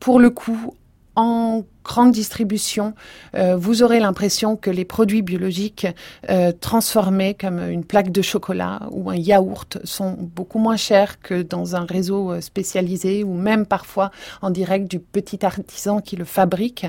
pour 0.00 0.18
le 0.18 0.30
coup, 0.30 0.74
en 1.16 1.64
grande 1.84 2.12
distribution, 2.12 2.94
euh, 3.34 3.56
vous 3.56 3.82
aurez 3.82 3.98
l'impression 4.00 4.56
que 4.56 4.70
les 4.70 4.84
produits 4.84 5.22
biologiques 5.22 5.86
euh, 6.30 6.52
transformés 6.52 7.34
comme 7.34 7.58
une 7.58 7.84
plaque 7.84 8.12
de 8.12 8.22
chocolat 8.22 8.82
ou 8.92 9.10
un 9.10 9.16
yaourt 9.16 9.78
sont 9.84 10.16
beaucoup 10.18 10.58
moins 10.58 10.76
chers 10.76 11.20
que 11.20 11.42
dans 11.42 11.74
un 11.74 11.84
réseau 11.84 12.32
euh, 12.32 12.40
spécialisé 12.40 13.24
ou 13.24 13.34
même 13.34 13.66
parfois 13.66 14.10
en 14.42 14.50
direct 14.50 14.88
du 14.88 15.00
petit 15.00 15.44
artisan 15.44 16.00
qui 16.00 16.16
le 16.16 16.24
fabrique. 16.24 16.86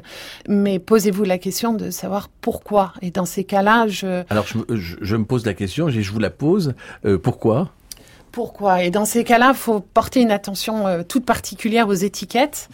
Mais 0.48 0.80
posez-vous 0.80 1.24
la 1.24 1.38
question 1.38 1.74
de 1.74 1.90
savoir 1.90 2.30
pourquoi. 2.42 2.94
Et 3.02 3.12
dans 3.12 3.26
ces 3.26 3.44
cas-là, 3.44 3.88
je... 3.88 4.24
Alors 4.30 4.46
je, 4.46 4.60
je, 4.76 4.96
je, 5.02 5.16
me 5.16 5.26
pose 5.26 5.46
la 5.46 5.54
question, 5.54 5.90
je 5.90 6.12
vous 6.12 6.20
la 6.20 6.30
pose. 6.30 6.76
Euh, 7.06 7.18
pourquoi? 7.18 7.72
Pourquoi? 8.32 8.84
Et 8.84 8.92
dans 8.92 9.06
ces 9.06 9.24
cas-là, 9.24 9.50
il 9.54 9.58
faut 9.58 9.80
porter 9.80 10.22
une 10.22 10.32
attention 10.32 11.04
toute 11.08 11.26
particulière 11.26 11.88
aux 11.88 11.94
étiquettes. 11.94 12.68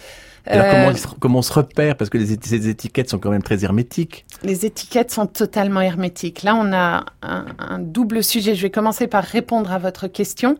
Alors 0.50 0.66
comment, 0.70 0.90
euh, 0.90 1.16
comment 1.20 1.40
on 1.40 1.44
se 1.44 1.54
repère? 1.54 1.96
Parce 1.96 2.10
que 2.10 2.18
les, 2.18 2.38
ces 2.42 2.68
étiquettes 2.68 3.10
sont 3.10 3.20
quand 3.20 3.30
même 3.30 3.44
très 3.44 3.64
hermétiques. 3.64 4.26
Les 4.44 4.66
étiquettes 4.66 5.12
sont 5.12 5.28
totalement 5.28 5.82
hermétiques. 5.82 6.44
Là, 6.44 6.56
on 6.56 6.74
a 6.74 7.06
un, 7.22 7.46
un 7.60 7.80
double 7.80 8.24
sujet. 8.24 8.56
Je 8.56 8.62
vais 8.62 8.70
commencer 8.72 9.08
par 9.08 9.24
répondre 9.24 9.72
à 9.72 9.78
votre 9.78 10.08
question 10.08 10.58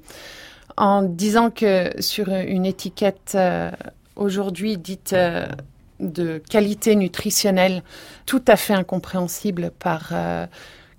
en 0.80 1.02
disant 1.04 1.52
que 1.52 1.92
sur 2.00 2.30
une 2.30 2.66
étiquette 2.66 3.34
euh, 3.36 3.70
aujourd'hui 4.16 4.78
dite 4.78 5.14
euh, 5.14 5.46
de 6.00 6.42
qualité 6.50 6.96
nutritionnelle 6.96 7.84
tout 8.26 8.42
à 8.48 8.56
fait 8.56 8.74
incompréhensible 8.74 9.72
par 9.78 10.12
euh, 10.14 10.48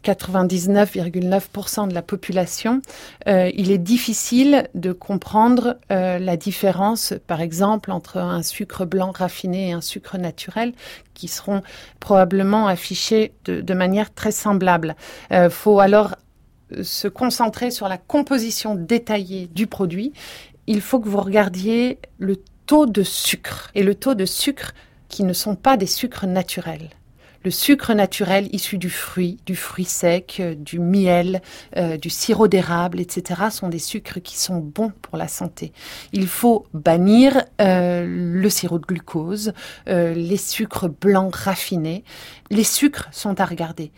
99,9% 0.05 1.89
de 1.89 1.95
la 1.95 2.03
population, 2.03 2.81
euh, 3.29 3.51
il 3.55 3.71
est 3.71 3.79
difficile 3.79 4.69
de 4.75 4.93
comprendre 4.93 5.79
euh, 5.91 6.19
la 6.19 6.37
différence, 6.37 7.15
par 7.27 7.41
exemple, 7.41 7.91
entre 7.91 8.19
un 8.19 8.43
sucre 8.43 8.85
blanc 8.85 9.13
raffiné 9.15 9.69
et 9.69 9.73
un 9.73 9.81
sucre 9.81 10.19
naturel, 10.19 10.73
qui 11.15 11.29
seront 11.29 11.63
probablement 11.99 12.67
affichés 12.67 13.35
de, 13.45 13.75
manière 13.75 14.13
très 14.13 14.33
semblable. 14.33 14.97
Il 15.31 15.37
euh, 15.37 15.51
faut 15.51 15.81
alors 15.81 16.17
se 16.83 17.09
concentrer 17.09 17.71
sur 17.71 17.89
la 17.89 17.99
composition 17.99 18.75
détaillée 18.75 19.49
du 19.49 19.67
produit. 19.67 20.13
Il 20.67 20.81
faut 20.81 21.01
que 21.01 21.09
vous 21.09 21.21
regardiez 21.21 21.99
le 22.19 22.37
taux 22.67 22.87
de 22.87 23.03
sucre 23.03 23.71
et 23.75 23.83
le 23.83 23.95
taux 23.95 24.15
de 24.15 24.25
sucre 24.25 24.73
qui 25.09 25.25
ne 25.25 25.33
sont 25.33 25.57
pas 25.57 25.77
des 25.77 25.87
sucres 25.87 26.27
naturels 26.27 26.91
le 27.43 27.51
sucre 27.51 27.95
naturel 27.95 28.49
issu 28.53 28.77
du 28.77 28.91
fruit, 28.91 29.39
du 29.47 29.57
fruit 29.57 29.85
sec, 29.85 30.39
euh, 30.41 30.55
du 30.55 30.79
miel, 30.79 31.41
euh, 31.77 31.97
du 31.97 32.11
sirop 32.11 32.49
d'érable, 32.49 33.01
etc. 33.01 33.43
sont 33.51 33.69
des 33.69 33.79
sucres 33.79 34.21
qui 34.23 34.39
sont 34.39 34.59
bons 34.59 34.93
pour 35.03 35.17
la 35.17 35.29
santé. 35.29 35.73
Il 36.13 36.27
faut 36.27 36.67
bannir 36.75 37.43
euh, 37.61 38.05
le 38.07 38.51
sirop 38.51 38.79
de 38.79 38.87
glucose, 38.87 39.53
euh, 39.89 40.13
les 40.15 40.37
sucres 40.37 40.89
blancs 40.89 41.35
raffinés. 41.35 42.05
Les 42.51 42.65
sucres 42.65 43.09
sont 43.13 43.41
à 43.41 43.45
regarder 43.45 43.91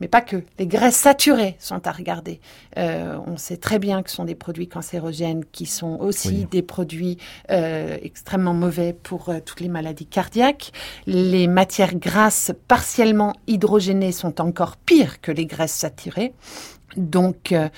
mais 0.00 0.08
pas 0.08 0.20
que. 0.20 0.42
Les 0.58 0.66
graisses 0.66 0.96
saturées 0.96 1.56
sont 1.58 1.86
à 1.86 1.92
regarder. 1.92 2.40
Euh, 2.76 3.18
on 3.26 3.36
sait 3.36 3.56
très 3.56 3.78
bien 3.78 4.02
que 4.02 4.10
ce 4.10 4.16
sont 4.16 4.24
des 4.24 4.34
produits 4.34 4.68
cancérogènes 4.68 5.44
qui 5.52 5.66
sont 5.66 5.98
aussi 6.00 6.28
oui. 6.28 6.48
des 6.50 6.62
produits 6.62 7.18
euh, 7.50 7.96
extrêmement 8.02 8.54
mauvais 8.54 8.92
pour 8.92 9.28
euh, 9.28 9.38
toutes 9.44 9.60
les 9.60 9.68
maladies 9.68 10.06
cardiaques. 10.06 10.72
Les 11.06 11.46
matières 11.46 11.94
grasses 11.94 12.52
partiellement 12.68 13.34
hydrogénées 13.46 14.12
sont 14.12 14.40
encore 14.40 14.76
pires 14.76 15.20
que 15.20 15.32
les 15.32 15.46
graisses 15.46 15.72
saturées. 15.72 16.32
Donc, 16.96 17.52
euh, 17.52 17.68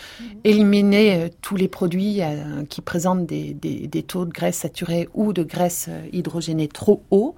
éliminer 0.45 1.15
euh, 1.15 1.29
tous 1.43 1.57
les 1.57 1.69
produits 1.69 2.23
euh, 2.23 2.65
qui 2.69 2.81
présentent 2.81 3.27
des, 3.27 3.55
des, 3.55 3.87
des, 3.87 4.03
taux 4.03 4.25
de 4.25 4.31
graisse 4.31 4.59
saturée 4.59 5.09
ou 5.15 5.33
de 5.33 5.43
graisse 5.43 5.89
hydrogénée 6.13 6.69
trop 6.69 7.03
hauts. 7.11 7.35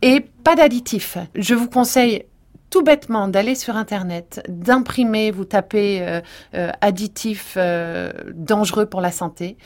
Et 0.00 0.20
pas 0.20 0.56
d'additifs. 0.56 1.18
Je 1.34 1.54
vous 1.54 1.68
conseille 1.68 2.24
tout 2.72 2.82
bêtement 2.82 3.28
d'aller 3.28 3.54
sur 3.54 3.76
Internet, 3.76 4.42
d'imprimer, 4.48 5.30
vous 5.30 5.44
tapez 5.44 6.00
euh, 6.00 6.22
euh, 6.54 6.70
additifs 6.80 7.54
euh, 7.58 8.10
dangereux 8.32 8.86
pour 8.86 9.02
la 9.02 9.12
santé. 9.12 9.58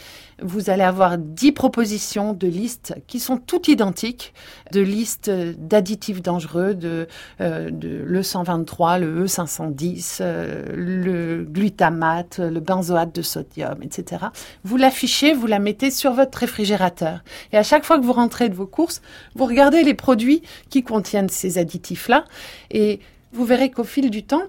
Vous 0.42 0.68
allez 0.68 0.82
avoir 0.82 1.16
dix 1.16 1.52
propositions 1.52 2.34
de 2.34 2.46
listes 2.46 2.94
qui 3.06 3.20
sont 3.20 3.38
toutes 3.38 3.68
identiques, 3.68 4.34
de 4.72 4.80
listes 4.80 5.30
d'additifs 5.30 6.20
dangereux, 6.20 6.74
de, 6.74 7.06
euh, 7.40 7.70
de 7.70 8.04
l'E123, 8.04 9.00
le 9.00 9.24
E510, 9.24 10.18
euh, 10.20 10.64
le 10.74 11.44
glutamate, 11.44 12.38
le 12.38 12.60
benzoate 12.60 13.14
de 13.14 13.22
sodium, 13.22 13.82
etc. 13.82 14.26
Vous 14.62 14.76
l'affichez, 14.76 15.32
vous 15.32 15.46
la 15.46 15.58
mettez 15.58 15.90
sur 15.90 16.12
votre 16.12 16.38
réfrigérateur. 16.38 17.24
Et 17.52 17.56
à 17.56 17.62
chaque 17.62 17.84
fois 17.84 17.98
que 17.98 18.04
vous 18.04 18.12
rentrez 18.12 18.50
de 18.50 18.54
vos 18.54 18.66
courses, 18.66 19.00
vous 19.34 19.46
regardez 19.46 19.82
les 19.82 19.94
produits 19.94 20.42
qui 20.68 20.82
contiennent 20.82 21.30
ces 21.30 21.56
additifs-là 21.56 22.24
et 22.70 23.00
vous 23.32 23.44
verrez 23.44 23.70
qu'au 23.70 23.84
fil 23.84 24.10
du 24.10 24.22
temps, 24.22 24.44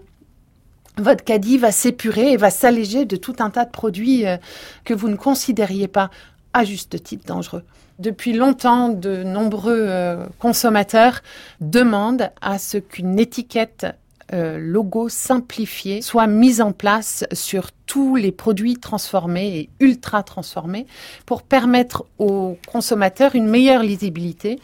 votre 0.97 1.23
caddie 1.23 1.57
va 1.57 1.71
s'épurer 1.71 2.31
et 2.31 2.37
va 2.37 2.49
s'alléger 2.49 3.05
de 3.05 3.15
tout 3.15 3.35
un 3.39 3.49
tas 3.49 3.65
de 3.65 3.71
produits 3.71 4.25
euh, 4.25 4.37
que 4.83 4.93
vous 4.93 5.09
ne 5.09 5.15
considériez 5.15 5.87
pas 5.87 6.09
à 6.53 6.63
juste 6.63 7.01
titre 7.03 7.25
dangereux. 7.25 7.63
Depuis 7.99 8.33
longtemps, 8.33 8.89
de 8.89 9.23
nombreux 9.23 9.85
euh, 9.87 10.25
consommateurs 10.39 11.21
demandent 11.61 12.31
à 12.41 12.59
ce 12.59 12.77
qu'une 12.77 13.19
étiquette 13.19 13.87
euh, 14.33 14.57
logo 14.59 15.07
simplifié 15.07 16.01
soit 16.01 16.27
mise 16.27 16.59
en 16.59 16.73
place 16.73 17.23
sur 17.31 17.71
tous 17.85 18.17
les 18.17 18.33
produits 18.33 18.75
transformés 18.75 19.57
et 19.57 19.69
ultra 19.79 20.21
transformés 20.21 20.85
pour 21.25 21.43
permettre 21.43 22.05
aux 22.19 22.57
consommateurs 22.67 23.35
une 23.35 23.47
meilleure 23.47 23.83
lisibilité, 23.83 24.59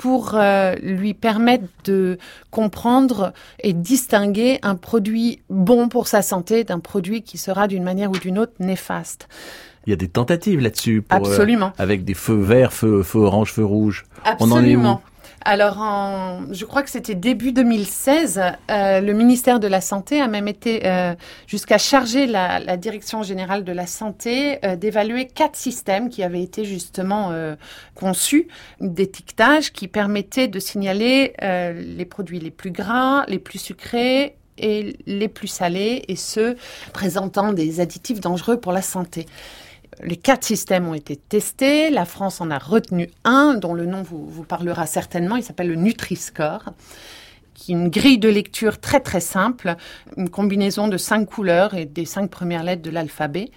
pour 0.00 0.34
euh, 0.34 0.76
lui 0.76 1.12
permettre 1.12 1.64
de 1.84 2.16
comprendre 2.50 3.34
et 3.62 3.74
distinguer 3.74 4.58
un 4.62 4.74
produit 4.74 5.42
bon 5.50 5.90
pour 5.90 6.08
sa 6.08 6.22
santé 6.22 6.64
d'un 6.64 6.78
produit 6.78 7.20
qui 7.20 7.36
sera 7.36 7.68
d'une 7.68 7.82
manière 7.82 8.10
ou 8.10 8.16
d'une 8.16 8.38
autre 8.38 8.54
néfaste. 8.60 9.28
Il 9.86 9.90
y 9.90 9.92
a 9.92 9.96
des 9.96 10.08
tentatives 10.08 10.60
là-dessus. 10.60 11.04
Absolument. 11.10 11.66
Euh, 11.66 11.82
avec 11.82 12.06
des 12.06 12.14
feux 12.14 12.40
verts, 12.40 12.72
feux, 12.72 13.02
feux 13.02 13.18
orange, 13.18 13.52
feux 13.52 13.64
rouge. 13.64 14.06
Absolument. 14.24 15.02
Alors, 15.42 15.78
je 16.50 16.64
crois 16.66 16.82
que 16.82 16.90
c'était 16.90 17.14
début 17.14 17.52
2016, 17.52 18.40
euh, 18.70 19.00
le 19.00 19.12
ministère 19.14 19.58
de 19.58 19.68
la 19.68 19.80
Santé 19.80 20.20
a 20.20 20.28
même 20.28 20.48
été 20.48 20.82
euh, 20.84 21.14
jusqu'à 21.46 21.78
charger 21.78 22.26
la, 22.26 22.76
Direction 22.76 23.22
générale 23.22 23.64
de 23.64 23.72
la 23.72 23.86
Santé 23.86 24.58
euh, 24.64 24.76
d'évaluer 24.76 25.26
quatre 25.26 25.56
systèmes 25.56 26.10
qui 26.10 26.22
avaient 26.22 26.42
été 26.42 26.64
justement 26.64 27.32
conçus 27.94 28.48
d'étiquetage 28.80 29.72
qui 29.72 29.88
permettaient 29.88 30.48
de 30.48 30.58
signaler 30.58 31.34
les 31.40 32.04
produits 32.04 32.38
les 32.38 32.50
plus 32.50 32.70
gras, 32.70 33.24
les 33.26 33.38
plus 33.38 33.58
sucrés 33.58 34.36
et 34.58 34.96
les 35.06 35.28
plus 35.28 35.48
salés, 35.48 36.04
et 36.08 36.16
ceux 36.16 36.56
présentant 36.92 37.52
des 37.52 37.80
additifs 37.80 38.20
dangereux 38.20 38.58
pour 38.60 38.72
la 38.72 38.82
santé. 38.82 39.26
Les 40.02 40.16
quatre 40.16 40.44
systèmes 40.44 40.88
ont 40.88 40.94
été 40.94 41.16
testés. 41.16 41.90
La 41.90 42.04
France 42.04 42.40
en 42.40 42.50
a 42.50 42.58
retenu 42.58 43.10
un, 43.24 43.54
dont 43.54 43.74
le 43.74 43.86
nom 43.86 44.02
vous, 44.02 44.44
parlera 44.44 44.86
certainement. 44.86 45.36
Il 45.36 45.42
s'appelle 45.42 45.68
le 45.68 45.76
Nutri-Score 45.76 46.72
qui 47.60 47.72
est 47.72 47.74
une 47.74 47.90
grille 47.90 48.18
de 48.18 48.28
lecture 48.30 48.80
très 48.80 49.00
très 49.00 49.20
simple, 49.20 49.76
une 50.16 50.30
combinaison 50.30 50.88
de 50.88 50.96
cinq 50.96 51.26
couleurs 51.26 51.74
et 51.74 51.84
des 51.84 52.06
cinq 52.06 52.30
premières 52.30 52.64
lettres 52.64 52.80
de 52.80 52.88
l'alphabet, 52.88 53.50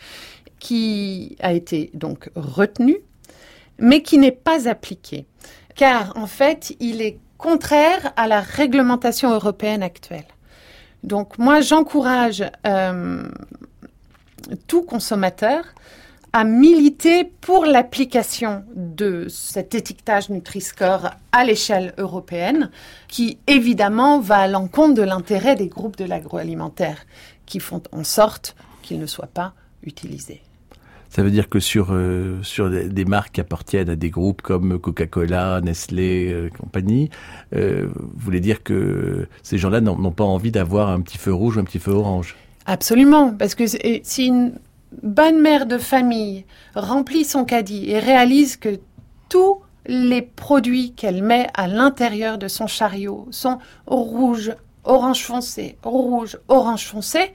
qui 0.59 1.37
a 1.39 1.53
été 1.53 1.89
donc 1.93 2.29
retenu, 2.35 2.97
mais 3.79 4.01
qui 4.01 4.17
n'est 4.17 4.31
pas 4.31 4.67
appliqué, 4.67 5.25
car 5.75 6.17
en 6.17 6.27
fait, 6.27 6.75
il 6.81 7.01
est 7.01 7.17
contraire 7.37 8.11
à 8.17 8.27
la 8.27 8.41
réglementation 8.41 9.33
européenne 9.33 9.83
actuelle. 9.83 10.27
Donc 11.03 11.37
moi, 11.37 11.61
j'encourage 11.61 12.43
euh, 12.67 13.23
tout 14.67 14.83
consommateur 14.83 15.63
à 16.33 16.43
militer 16.43 17.31
pour 17.41 17.65
l'application 17.65 18.63
de 18.75 19.27
cet 19.29 19.75
étiquetage 19.75 20.31
Nutri-Score 20.31 21.11
à 21.31 21.43
l'échelle 21.45 21.93
européenne, 21.99 22.71
qui 23.07 23.37
évidemment 23.45 24.19
va 24.19 24.37
à 24.37 24.47
l'encontre 24.47 24.95
de 24.95 25.03
l'intérêt 25.03 25.55
des 25.55 25.67
groupes 25.67 25.95
de 25.95 26.05
l'agroalimentaire, 26.05 27.05
qui 27.45 27.59
font 27.59 27.83
en 27.91 28.03
sorte 28.03 28.55
qu'il 28.81 28.99
ne 28.99 29.05
soit 29.05 29.27
pas 29.27 29.53
utilisé. 29.83 30.41
Ça 31.09 31.21
veut 31.21 31.29
dire 31.29 31.47
que 31.47 31.59
sur 31.59 31.89
euh, 31.91 32.41
sur 32.41 32.71
des 32.71 33.05
marques 33.05 33.33
qui 33.33 33.41
appartiennent 33.41 33.89
à 33.89 33.95
des 33.95 34.09
groupes 34.09 34.41
comme 34.41 34.79
Coca-Cola, 34.79 35.61
Nestlé, 35.61 36.31
euh, 36.31 36.49
compagnie, 36.49 37.11
euh, 37.55 37.87
vous 37.95 38.09
voulez 38.17 38.39
dire 38.39 38.63
que 38.63 39.27
ces 39.43 39.59
gens-là 39.59 39.79
n'ont 39.81 40.11
pas 40.11 40.23
envie 40.23 40.51
d'avoir 40.51 40.89
un 40.89 41.01
petit 41.01 41.19
feu 41.19 41.31
rouge 41.31 41.57
ou 41.57 41.59
un 41.59 41.65
petit 41.65 41.77
feu 41.77 41.91
orange? 41.91 42.35
Absolument, 42.65 43.31
parce 43.31 43.53
que 43.53 43.65
si 43.67 44.25
une 44.25 44.53
bonne 45.01 45.39
mère 45.39 45.65
de 45.65 45.77
famille 45.77 46.45
remplit 46.75 47.25
son 47.25 47.45
caddie 47.45 47.89
et 47.89 47.99
réalise 47.99 48.57
que 48.57 48.79
tous 49.29 49.61
les 49.85 50.21
produits 50.21 50.93
qu'elle 50.93 51.23
met 51.23 51.47
à 51.53 51.67
l'intérieur 51.67 52.37
de 52.37 52.47
son 52.47 52.67
chariot 52.67 53.27
sont 53.31 53.59
rouge, 53.87 54.55
orange 54.83 55.23
foncé, 55.23 55.77
rouge, 55.83 56.37
orange 56.47 56.85
foncé, 56.85 57.33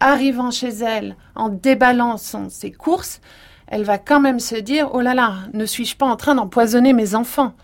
arrivant 0.00 0.50
chez 0.50 0.68
elle, 0.68 1.16
en 1.34 1.48
déballant 1.48 2.16
son, 2.16 2.48
ses 2.48 2.70
courses, 2.70 3.20
elle 3.66 3.84
va 3.84 3.98
quand 3.98 4.20
même 4.20 4.40
se 4.40 4.56
dire 4.56 4.90
Oh 4.92 5.00
là 5.00 5.14
là, 5.14 5.34
ne 5.52 5.66
suis-je 5.66 5.96
pas 5.96 6.06
en 6.06 6.16
train 6.16 6.34
d'empoisonner 6.34 6.92
mes 6.92 7.14
enfants? 7.14 7.54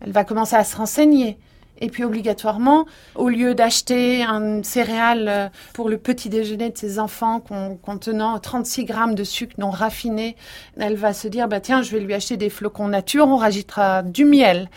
Elle 0.00 0.12
va 0.12 0.24
commencer 0.24 0.56
à 0.56 0.64
se 0.64 0.76
renseigner. 0.76 1.38
Et 1.78 1.88
puis 1.88 2.04
obligatoirement, 2.04 2.86
au 3.14 3.28
lieu 3.28 3.54
d'acheter 3.54 4.22
un 4.22 4.62
céréale 4.62 5.50
pour 5.74 5.88
le 5.88 5.98
petit 5.98 6.28
déjeuner 6.28 6.70
de 6.70 6.78
ses 6.78 6.98
enfants 6.98 7.40
contenant 7.82 8.38
36 8.38 8.84
grammes 8.84 9.14
de 9.14 9.24
sucre 9.24 9.54
non 9.58 9.70
raffiné, 9.70 10.36
elle 10.78 10.96
va 10.96 11.12
se 11.12 11.28
dire 11.28 11.48
bah 11.48 11.60
tiens, 11.60 11.82
je 11.82 11.90
vais 11.92 12.00
lui 12.00 12.14
acheter 12.14 12.36
des 12.36 12.50
flocons 12.50 12.88
nature, 12.88 13.28
on 13.28 13.36
rajoutera 13.36 14.02
du 14.02 14.24
miel. 14.24 14.70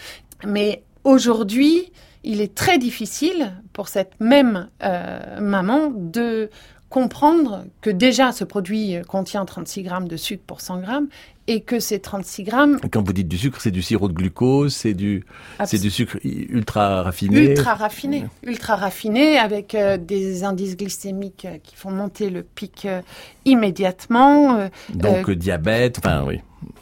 Mais 0.46 0.84
aujourd'hui, 1.04 1.92
il 2.24 2.42
est 2.42 2.54
très 2.54 2.78
difficile 2.78 3.54
pour 3.74 3.88
cette 3.88 4.20
même 4.20 4.70
euh, 4.84 5.40
maman 5.40 5.92
de 5.96 6.50
comprendre 6.90 7.66
que 7.82 7.90
déjà 7.90 8.32
ce 8.32 8.44
produit 8.44 8.96
contient 9.08 9.46
36 9.46 9.84
grammes 9.84 10.08
de 10.08 10.18
sucre 10.18 10.44
pour 10.48 10.62
100 10.62 10.80
grammes 10.82 11.08
et 11.48 11.62
que 11.62 11.80
ces 11.80 12.00
36 12.00 12.44
grammes... 12.44 12.80
Quand 12.92 13.02
vous 13.06 13.14
dites 13.14 13.28
du 13.28 13.38
sucre, 13.38 13.60
c'est 13.60 13.72
du 13.72 13.82
sirop 13.82 14.08
de 14.08 14.14
glucose, 14.14 14.76
c'est 14.76 14.94
du, 14.94 15.24
c'est 15.66 15.80
du 15.80 15.90
sucre 15.90 16.18
ultra 16.24 17.02
raffiné 17.04 17.52
Ultra 17.52 17.74
raffiné, 17.76 18.26
ultra 18.44 18.76
raffiné 18.76 19.38
avec 19.40 19.74
euh, 19.74 19.98
des 19.98 20.44
indices 20.44 20.78
glycémiques 20.78 21.46
euh, 21.46 21.58
qui 21.64 21.76
font 21.76 21.90
monter 21.92 22.30
le 22.30 22.44
pic 22.44 22.86
euh, 22.86 23.02
immédiatement. 23.46 24.58
euh, 24.60 24.68
Donc 24.94 25.30
euh, 25.30 25.36
diabète, 25.36 25.98
enfin 26.00 26.24
oui. 26.26 26.40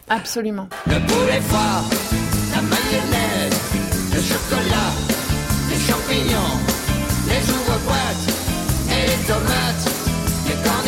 absolument. 0.09 0.67
Le 0.85 0.99
poulet 1.07 1.41
fort, 1.41 1.85
la 2.53 2.61
mayonnaise, 2.61 3.61
le 4.13 4.21
chocolat, 4.21 4.91
les 5.69 5.79
champignons, 5.79 6.57
les 7.27 7.49
ouvre-boîtes 7.53 8.35
et 8.89 9.07
les 9.07 9.27
tomates, 9.27 9.96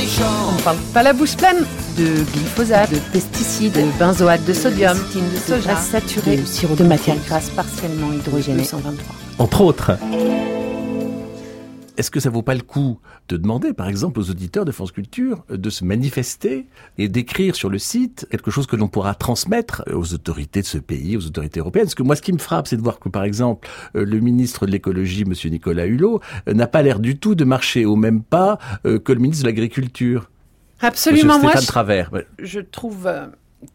On 0.02 0.62
parle 0.62 0.78
pas 0.94 1.04
la 1.04 1.12
bouche 1.12 1.36
pleine 1.36 1.66
de 1.98 2.24
glyphosate, 2.32 2.90
de 2.92 3.00
pesticides, 3.12 3.74
de 3.74 4.00
benzoate 4.00 4.46
de 4.46 4.54
sodium, 4.54 4.98
de 4.98 5.38
soja 5.38 5.76
saturé, 5.76 6.38
de 6.38 6.46
sirop 6.46 6.76
de 6.76 6.86
matière 6.86 7.18
grasse 7.28 7.50
partiellement 7.50 8.14
hydrogénée. 8.14 8.64
223. 8.64 9.16
Entre 9.40 9.62
autres. 9.62 9.92
Est-ce 12.00 12.12
que 12.12 12.22
ça 12.22 12.30
vaut 12.30 12.44
pas 12.44 12.56
le 12.56 12.62
coup 12.62 12.98
de 13.28 13.36
demander, 13.36 13.74
par 13.74 13.90
exemple, 13.90 14.22
aux 14.22 14.30
auditeurs 14.30 14.64
de 14.64 14.72
France 14.72 14.94
Culture 14.94 15.44
euh, 15.52 15.58
de 15.58 15.70
se 15.70 15.84
manifester 15.84 16.66
et 16.98 17.10
d'écrire 17.10 17.58
sur 17.58 17.70
le 17.70 17.78
site 17.78 18.26
quelque 18.32 18.52
chose 18.52 18.68
que 18.68 18.78
l'on 18.78 18.88
pourra 18.88 19.16
transmettre 19.16 19.84
euh, 19.90 19.98
aux 19.98 20.14
autorités 20.14 20.62
de 20.62 20.66
ce 20.66 20.78
pays, 20.78 21.18
aux 21.18 21.26
autorités 21.26 21.60
européennes? 21.60 21.88
Parce 21.88 21.96
que 21.96 22.04
moi, 22.04 22.16
ce 22.16 22.22
qui 22.22 22.32
me 22.32 22.38
frappe, 22.38 22.70
c'est 22.70 22.78
de 22.78 22.82
voir 22.82 23.00
que, 23.00 23.10
par 23.10 23.26
exemple, 23.26 23.68
euh, 23.98 24.06
le 24.06 24.22
ministre 24.22 24.66
de 24.66 24.72
l'écologie, 24.72 25.26
Monsieur 25.26 25.50
Nicolas 25.50 25.88
Hulot, 25.88 26.22
n'a 26.48 26.68
pas 26.68 26.84
l'air 26.84 27.02
du 27.02 27.20
tout 27.20 27.36
de 27.36 27.44
marcher 27.44 27.84
au 27.84 27.98
même 27.98 28.24
pas 28.24 28.60
que 28.86 29.12
le 29.12 29.20
ministre 29.20 29.44
de 29.44 29.50
l'Agriculture, 29.50 30.30
Absolument, 30.80 31.38
moi 31.40 31.52
je, 31.60 31.68
Travers. 31.68 32.12
Je 32.38 32.62
trouve 32.62 33.12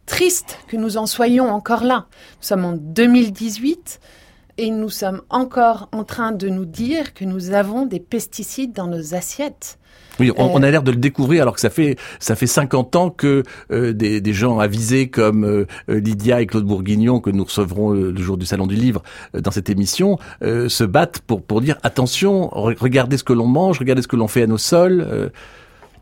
triste 0.07 0.59
que 0.69 0.79
nous 0.79 0.97
en 0.97 1.05
soyons 1.05 1.51
encore 1.51 1.85
là. 1.85 2.07
Nous 2.41 2.47
sommes 2.47 2.65
en 2.65 2.73
2018 2.73 4.01
et 4.59 4.71
nous 4.71 4.89
sommes 4.91 5.23
encore 5.31 5.89
en 5.93 6.05
train 6.05 6.33
de 6.33 6.49
nous 6.49 6.65
dire 6.65 7.15
que 7.15 7.25
nous 7.25 7.51
avons 7.53 7.87
des 7.87 8.01
pesticides 8.01 8.73
dans 8.73 8.87
nos 8.87 9.15
assiettes. 9.15 9.79
Oui, 10.21 10.31
on, 10.37 10.45
Euh, 10.47 10.51
on 10.55 10.63
a 10.63 10.71
l'air 10.71 10.85
de 10.85 10.93
le 10.93 10.97
découvrir 10.97 11.43
alors 11.43 11.55
que 11.55 11.61
ça 11.61 11.71
fait 11.71 11.97
ça 12.21 12.37
fait 12.37 12.47
50 12.47 12.95
ans 12.95 13.11
que 13.11 13.43
euh, 13.73 13.93
des, 13.93 14.21
des 14.21 14.33
gens 14.33 14.61
avisés 14.61 15.09
comme 15.11 15.45
euh, 15.45 15.67
euh, 15.89 15.99
Lydia 15.99 16.41
et 16.41 16.47
Claude 16.47 16.65
Bourguignon 16.65 17.19
que 17.21 17.31
nous 17.31 17.43
recevrons 17.45 17.95
euh, 17.95 18.13
le 18.13 18.23
jour 18.23 18.37
du 18.37 18.47
salon 18.47 18.69
du 18.69 18.77
livre 18.77 19.03
euh, 19.35 19.41
dans 19.41 19.51
cette 19.51 19.71
émission 19.71 20.19
euh, 20.43 20.69
se 20.69 20.85
battent 20.85 21.19
pour 21.21 21.43
pour 21.43 21.61
dire 21.61 21.79
attention, 21.83 22.49
re- 22.51 22.77
regardez 22.79 23.17
ce 23.19 23.25
que 23.25 23.33
l'on 23.33 23.47
mange, 23.49 23.81
regardez 23.81 24.03
ce 24.03 24.09
que 24.09 24.17
l'on 24.17 24.29
fait 24.29 24.43
à 24.43 24.47
nos 24.47 24.59
sols. 24.59 25.01
euh, 25.05 25.31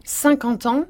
50 0.05 0.67
ans. 0.67 0.85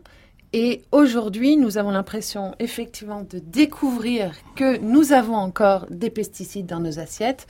Et 0.53 0.83
aujourd'hui, 0.93 1.57
nous 1.57 1.79
avons 1.79 1.91
l'impression 1.91 2.55
effectivement 2.59 3.23
de 3.23 3.39
découvrir 3.39 4.35
que 4.55 4.79
nous 4.79 5.13
avons 5.13 5.37
encore 5.37 5.87
des 5.89 6.11
pesticides 6.11 6.67
dans 6.67 6.81
nos 6.81 6.99
assiettes, 6.99 7.47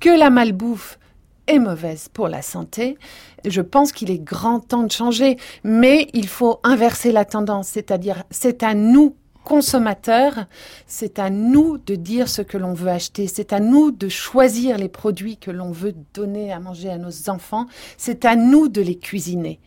que 0.00 0.08
la 0.08 0.30
malbouffe 0.30 0.98
est 1.46 1.58
mauvaise 1.58 2.08
pour 2.08 2.28
la 2.28 2.40
santé. 2.40 2.96
Je 3.44 3.60
pense 3.60 3.92
qu'il 3.92 4.10
est 4.10 4.18
grand 4.18 4.60
temps 4.60 4.84
de 4.84 4.92
changer, 4.92 5.36
mais 5.64 6.08
il 6.14 6.28
faut 6.28 6.60
inverser 6.64 7.12
la 7.12 7.26
tendance, 7.26 7.68
c'est-à-dire 7.68 8.24
c'est 8.30 8.62
à 8.62 8.74
nous 8.74 9.14
consommateurs, 9.44 10.46
c'est 10.86 11.20
à 11.20 11.30
nous 11.30 11.78
de 11.78 11.94
dire 11.94 12.28
ce 12.28 12.42
que 12.42 12.56
l'on 12.58 12.72
veut 12.72 12.90
acheter, 12.90 13.28
c'est 13.28 13.52
à 13.52 13.60
nous 13.60 13.92
de 13.92 14.08
choisir 14.08 14.76
les 14.76 14.88
produits 14.88 15.36
que 15.36 15.52
l'on 15.52 15.70
veut 15.70 15.94
donner 16.14 16.52
à 16.52 16.58
manger 16.58 16.90
à 16.90 16.98
nos 16.98 17.30
enfants, 17.30 17.66
c'est 17.96 18.24
à 18.24 18.34
nous 18.34 18.68
de 18.68 18.80
les 18.80 18.98
cuisiner. 18.98 19.60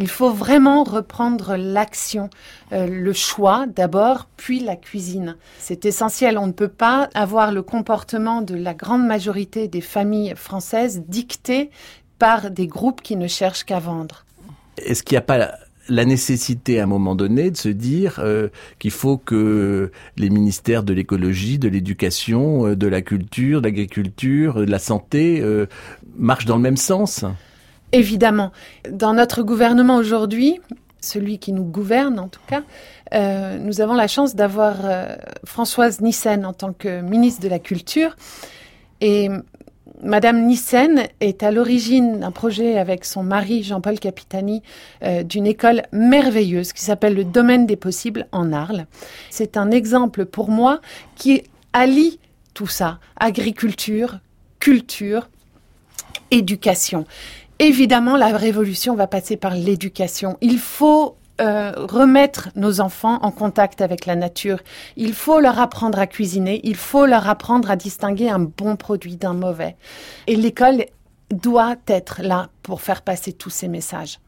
Il 0.00 0.06
faut 0.06 0.30
vraiment 0.30 0.84
reprendre 0.84 1.56
l'action, 1.56 2.30
euh, 2.72 2.86
le 2.86 3.12
choix 3.12 3.66
d'abord, 3.66 4.28
puis 4.36 4.60
la 4.60 4.76
cuisine. 4.76 5.36
C'est 5.58 5.84
essentiel. 5.86 6.38
On 6.38 6.46
ne 6.46 6.52
peut 6.52 6.68
pas 6.68 7.10
avoir 7.14 7.50
le 7.50 7.62
comportement 7.62 8.40
de 8.40 8.54
la 8.54 8.74
grande 8.74 9.04
majorité 9.04 9.66
des 9.66 9.80
familles 9.80 10.34
françaises 10.36 11.02
dicté 11.08 11.70
par 12.20 12.52
des 12.52 12.68
groupes 12.68 13.02
qui 13.02 13.16
ne 13.16 13.26
cherchent 13.26 13.64
qu'à 13.64 13.80
vendre. 13.80 14.24
Est-ce 14.76 15.02
qu'il 15.02 15.16
n'y 15.16 15.18
a 15.18 15.22
pas 15.22 15.50
la, 15.88 16.04
nécessité 16.04 16.78
à 16.78 16.84
un 16.84 16.86
moment 16.86 17.16
donné 17.16 17.50
de 17.50 17.56
se 17.56 17.68
dire 17.68 18.20
euh, 18.20 18.50
qu'il 18.78 18.92
faut 18.92 19.16
que 19.16 19.90
les 20.16 20.30
ministères 20.30 20.84
de 20.84 20.92
l'écologie, 20.92 21.58
de 21.58 21.68
l'éducation, 21.68 22.68
euh, 22.68 22.76
de 22.76 22.86
la 22.86 23.02
culture, 23.02 23.62
de 23.62 23.66
l'agriculture, 23.66 24.60
de 24.60 24.70
la 24.70 24.78
santé 24.78 25.42
marchent 26.16 26.46
dans 26.46 26.56
le 26.56 26.62
même 26.62 26.76
sens? 26.76 27.24
Évidemment, 27.92 28.52
dans 28.90 29.14
notre 29.14 29.42
gouvernement 29.42 29.96
aujourd'hui, 29.96 30.60
celui 31.00 31.38
qui 31.38 31.52
nous 31.52 31.64
gouverne 31.64 32.18
en 32.18 32.28
tout 32.28 32.40
cas, 32.46 32.62
euh, 33.14 33.58
nous 33.58 33.80
avons 33.80 33.94
la 33.94 34.08
chance 34.08 34.34
d'avoir 34.34 34.76
euh, 34.84 35.16
Françoise 35.44 36.00
Nissen 36.00 36.44
en 36.44 36.52
tant 36.52 36.72
que 36.72 37.00
ministre 37.00 37.42
de 37.42 37.48
la 37.48 37.58
Culture. 37.58 38.16
Et 39.00 39.30
Madame 40.02 40.44
Nissen 40.44 41.04
est 41.20 41.42
à 41.42 41.50
l'origine 41.50 42.20
d'un 42.20 42.30
projet 42.30 42.78
avec 42.78 43.04
son 43.04 43.22
mari 43.22 43.62
Jean-Paul 43.62 43.98
Capitani 43.98 44.62
euh, 45.02 45.22
d'une 45.22 45.46
école 45.46 45.82
merveilleuse 45.92 46.72
qui 46.72 46.82
s'appelle 46.82 47.14
le 47.14 47.24
Domaine 47.24 47.66
des 47.66 47.76
possibles 47.76 48.26
en 48.30 48.52
Arles. 48.52 48.86
C'est 49.30 49.56
un 49.56 49.70
exemple 49.70 50.26
pour 50.26 50.50
moi 50.50 50.80
qui 51.16 51.42
allie 51.72 52.20
tout 52.54 52.66
ça. 52.66 52.98
Agriculture, 53.16 54.18
culture, 54.60 55.28
éducation. 56.30 57.06
Évidemment, 57.58 58.16
la 58.16 58.36
révolution 58.36 58.94
va 58.94 59.06
passer 59.06 59.36
par 59.36 59.54
l'éducation. 59.54 60.38
Il 60.40 60.58
faut 60.58 61.16
euh, 61.40 61.72
remettre 61.76 62.50
nos 62.56 62.80
enfants 62.80 63.18
en 63.22 63.30
contact 63.30 63.80
avec 63.80 64.06
la 64.06 64.16
nature. 64.16 64.58
Il 64.96 65.12
faut 65.12 65.40
leur 65.40 65.58
apprendre 65.58 65.98
à 65.98 66.06
cuisiner. 66.06 66.60
Il 66.64 66.76
faut 66.76 67.06
leur 67.06 67.28
apprendre 67.28 67.70
à 67.70 67.76
distinguer 67.76 68.28
un 68.28 68.40
bon 68.40 68.76
produit 68.76 69.16
d'un 69.16 69.34
mauvais. 69.34 69.76
Et 70.26 70.36
l'école 70.36 70.84
doit 71.30 71.76
être 71.86 72.22
là 72.22 72.50
pour 72.62 72.80
faire 72.80 73.02
passer 73.02 73.32
tous 73.32 73.50
ces 73.50 73.68
messages. 73.68 74.18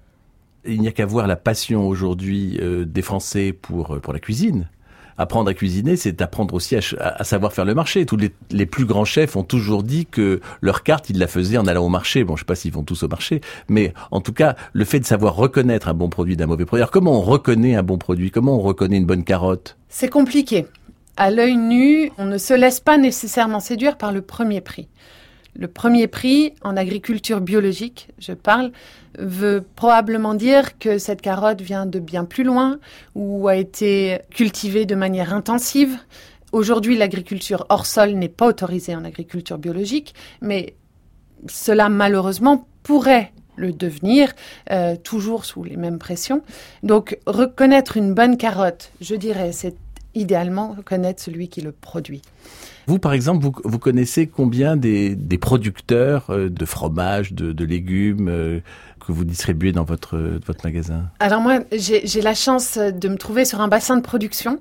Il 0.65 0.81
n'y 0.81 0.89
a 0.89 0.93
qu'à 0.93 1.07
voir 1.07 1.27
la 1.27 1.37
passion 1.37 1.89
aujourd'hui 1.89 2.59
euh, 2.61 2.85
des 2.85 3.03
Français 3.03 3.53
pour, 3.53 3.95
euh, 3.95 4.01
pour 4.01 4.13
la 4.13 4.21
cuisine. 4.21 4.69
Apprendre 5.19 5.51
à 5.51 5.55
cuisiner, 5.55 5.97
c'est 5.97 6.23
apprendre 6.23 6.55
aussi 6.55 6.77
à, 6.77 6.81
à- 6.99 7.25
savoir 7.25 7.53
faire 7.53 7.65
le 7.65 7.75
marché. 7.75 8.07
Tous 8.07 8.17
les, 8.17 8.67
plus 8.67 8.85
grands 8.85 9.05
chefs 9.05 9.37
ont 9.37 9.45
toujours 9.45 9.83
dit 9.83 10.07
que 10.07 10.41
leur 10.61 10.83
carte, 10.83 11.11
ils 11.11 11.19
la 11.19 11.27
faisaient 11.27 11.59
en 11.59 11.67
allant 11.67 11.85
au 11.85 11.89
marché. 11.89 12.25
Bon, 12.25 12.37
je 12.37 12.41
sais 12.43 12.47
pas 12.47 12.55
s'ils 12.55 12.73
vont 12.73 12.85
tous 12.85 13.03
au 13.03 13.09
marché, 13.09 13.41
mais 13.69 13.93
en 14.11 14.21
tout 14.21 14.33
cas, 14.33 14.57
le 14.73 14.85
fait 14.85 15.01
de 15.01 15.05
savoir 15.05 15.35
reconnaître 15.37 15.89
un 15.89 15.95
bon 15.95 16.09
produit 16.09 16.37
d'un 16.37 16.47
mauvais 16.47 16.65
produit. 16.65 16.83
Alors, 16.83 16.91
comment 16.91 17.19
on 17.19 17.23
reconnaît 17.23 17.75
un 17.75 17.83
bon 17.83 17.99
produit? 17.99 18.31
Comment 18.31 18.57
on 18.57 18.61
reconnaît 18.61 18.97
une 18.97 19.07
bonne 19.07 19.25
carotte? 19.25 19.77
C'est 19.89 20.09
compliqué. 20.09 20.67
À 21.17 21.31
l'œil 21.31 21.57
nu, 21.57 22.11
on 22.19 22.25
ne 22.25 22.39
se 22.39 22.55
laisse 22.55 22.81
pas 22.81 22.97
nécessairement 22.97 23.61
séduire 23.61 23.99
par 23.99 24.13
le 24.13 24.23
premier 24.23 24.61
prix. 24.61 24.89
Le 25.55 25.69
premier 25.69 26.07
prix 26.07 26.55
en 26.63 26.77
agriculture 26.77 27.41
biologique, 27.41 28.09
je 28.19 28.33
parle, 28.33 28.73
veut 29.19 29.65
probablement 29.75 30.35
dire 30.35 30.79
que 30.79 30.99
cette 30.99 31.21
carotte 31.21 31.61
vient 31.61 31.87
de 31.87 31.99
bien 31.99 32.25
plus 32.25 32.45
loin 32.45 32.79
ou 33.15 33.49
a 33.49 33.57
été 33.57 34.21
cultivée 34.31 34.87
de 34.87 34.95
manière 34.95 35.35
intensive. 35.35 35.99
Aujourd'hui, 36.53 36.97
l'agriculture 36.97 37.67
hors 37.69 37.87
sol 37.87 38.13
n'est 38.13 38.29
pas 38.29 38.47
autorisée 38.47 38.95
en 38.95 39.05
agriculture 39.05 39.59
biologique, 39.59 40.15
mais 40.41 40.75
cela 41.49 41.89
malheureusement 41.89 42.67
pourrait 42.83 43.33
le 43.57 43.73
devenir, 43.73 44.33
euh, 44.71 44.97
toujours 44.97 45.45
sous 45.45 45.63
les 45.63 45.77
mêmes 45.77 45.99
pressions. 45.99 46.43
Donc 46.83 47.19
reconnaître 47.27 47.97
une 47.97 48.15
bonne 48.15 48.37
carotte, 48.37 48.91
je 49.01 49.15
dirais, 49.15 49.53
c'est 49.53 49.75
idéalement 50.15 50.73
reconnaître 50.73 51.23
celui 51.23 51.49
qui 51.49 51.61
le 51.61 51.73
produit. 51.73 52.23
Vous, 52.87 52.99
par 52.99 53.13
exemple, 53.13 53.45
vous, 53.45 53.53
vous 53.65 53.79
connaissez 53.79 54.27
combien 54.27 54.77
des, 54.77 55.15
des 55.15 55.39
producteurs 55.39 56.31
euh, 56.31 56.49
de 56.49 56.65
fromage, 56.65 57.33
de, 57.33 57.53
de 57.53 57.65
légumes 57.65 58.29
euh, 58.29 58.61
que 59.07 59.13
vous 59.13 59.25
distribuez 59.25 59.73
dans 59.73 59.85
votre, 59.85 60.19
votre 60.45 60.65
magasin? 60.65 61.11
Alors 61.21 61.41
moi, 61.41 61.61
j'ai 61.73 62.21
la 62.23 62.35
chance 62.35 62.79
de 62.79 63.09
me 63.09 63.17
trouver 63.17 63.45
sur 63.45 63.61
un 63.61 63.69
bassin 63.69 63.97
de 63.97 64.03
production 64.03 64.61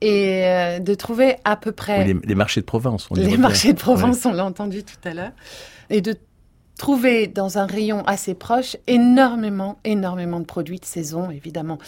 et 0.00 0.44
euh, 0.46 0.80
de 0.80 0.94
trouver 0.94 1.36
à 1.44 1.56
peu 1.56 1.70
près 1.70 2.00
Oui, 2.00 2.14
les, 2.14 2.28
les 2.28 2.34
marchés 2.34 2.60
de 2.60 2.66
Provence. 2.66 3.06
on 3.10 3.14
les 3.14 3.36
marchés 3.36 3.72
de 3.72 3.78
Provence, 3.78 4.26
on 4.26 4.32
l'a 4.32 4.44
entendu 4.44 4.82
tout 4.82 5.08
à 5.08 5.14
l'heure, 5.14 5.32
et 5.90 6.00
de 6.00 6.16
trouver 6.78 7.26
dans 7.26 7.58
un 7.58 7.66
rayon 7.66 8.04
assez 8.06 8.34
proche 8.34 8.76
énormément, 8.86 9.78
énormément 9.84 10.40
de 10.40 10.44
produits 10.44 10.78
de 10.78 10.84
saison, 10.84 11.30
évidemment. 11.30 11.78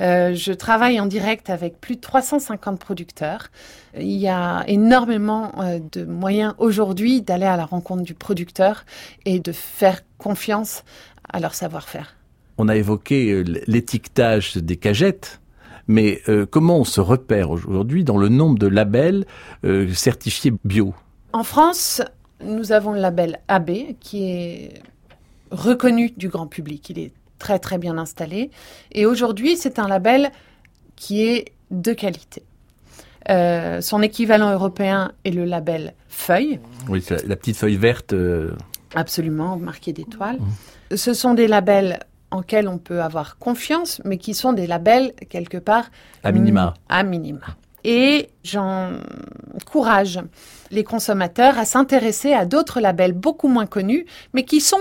Euh, 0.00 0.34
je 0.34 0.52
travaille 0.52 1.00
en 1.00 1.06
direct 1.06 1.50
avec 1.50 1.80
plus 1.80 1.96
de 1.96 2.00
350 2.00 2.78
producteurs. 2.78 3.48
Il 3.96 4.12
y 4.12 4.28
a 4.28 4.64
énormément 4.66 5.52
euh, 5.60 5.78
de 5.92 6.04
moyens 6.04 6.54
aujourd'hui 6.58 7.22
d'aller 7.22 7.46
à 7.46 7.56
la 7.56 7.64
rencontre 7.64 8.02
du 8.02 8.14
producteur 8.14 8.84
et 9.24 9.40
de 9.40 9.52
faire 9.52 10.02
confiance 10.18 10.84
à 11.32 11.40
leur 11.40 11.54
savoir-faire. 11.54 12.16
On 12.58 12.68
a 12.68 12.76
évoqué 12.76 13.32
euh, 13.32 13.44
l'étiquetage 13.66 14.56
des 14.56 14.76
cagettes. 14.76 15.40
Mais 15.86 16.22
euh, 16.28 16.46
comment 16.46 16.78
on 16.78 16.84
se 16.84 17.00
repère 17.00 17.50
aujourd'hui 17.50 18.04
dans 18.04 18.16
le 18.16 18.28
nombre 18.28 18.58
de 18.58 18.66
labels 18.66 19.26
euh, 19.64 19.92
certifiés 19.92 20.52
bio? 20.64 20.94
En 21.32 21.44
France, 21.44 22.00
nous 22.44 22.72
avons 22.72 22.92
le 22.92 23.00
label 23.00 23.40
AB 23.48 23.70
qui 24.00 24.24
est 24.30 24.82
reconnu 25.50 26.10
du 26.16 26.28
grand 26.28 26.46
public. 26.46 26.90
Il 26.90 26.98
est 26.98 27.12
très 27.38 27.58
très 27.58 27.78
bien 27.78 27.98
installé. 27.98 28.50
Et 28.92 29.06
aujourd'hui, 29.06 29.56
c'est 29.56 29.78
un 29.78 29.88
label 29.88 30.30
qui 30.96 31.22
est 31.22 31.52
de 31.70 31.92
qualité. 31.92 32.42
Euh, 33.30 33.80
son 33.80 34.02
équivalent 34.02 34.50
européen 34.52 35.12
est 35.24 35.30
le 35.30 35.44
label 35.44 35.94
Feuille, 36.08 36.60
Oui, 36.88 37.02
c'est 37.02 37.22
la, 37.22 37.28
la 37.30 37.36
petite 37.36 37.56
feuille 37.56 37.76
verte. 37.76 38.12
euh, 38.12 38.52
absolument 38.94 39.56
marqué 39.56 39.92
d'étoiles. 39.92 40.38
Ce 40.94 41.14
sont 41.14 41.34
des 41.34 41.48
labels 41.48 41.98
en 42.30 42.40
lesquels 42.40 42.68
on 42.68 42.78
peut 42.78 43.00
avoir 43.02 43.38
confiance, 43.38 44.00
mais 44.04 44.18
qui 44.18 44.34
sont 44.34 44.52
des 44.52 44.66
labels 44.66 45.12
quelque 45.30 45.56
part 45.56 45.86
à 46.22 46.32
minima. 46.32 46.74
à 46.88 47.02
minima. 47.02 47.40
Et 47.84 48.30
j'encourage 48.42 50.20
les 50.70 50.84
consommateurs 50.84 51.58
à 51.58 51.64
s'intéresser 51.64 52.32
à 52.32 52.46
d'autres 52.46 52.80
labels 52.80 53.12
beaucoup 53.12 53.48
moins 53.48 53.66
connus, 53.66 54.06
mais 54.32 54.44
qui 54.44 54.60
sont 54.60 54.80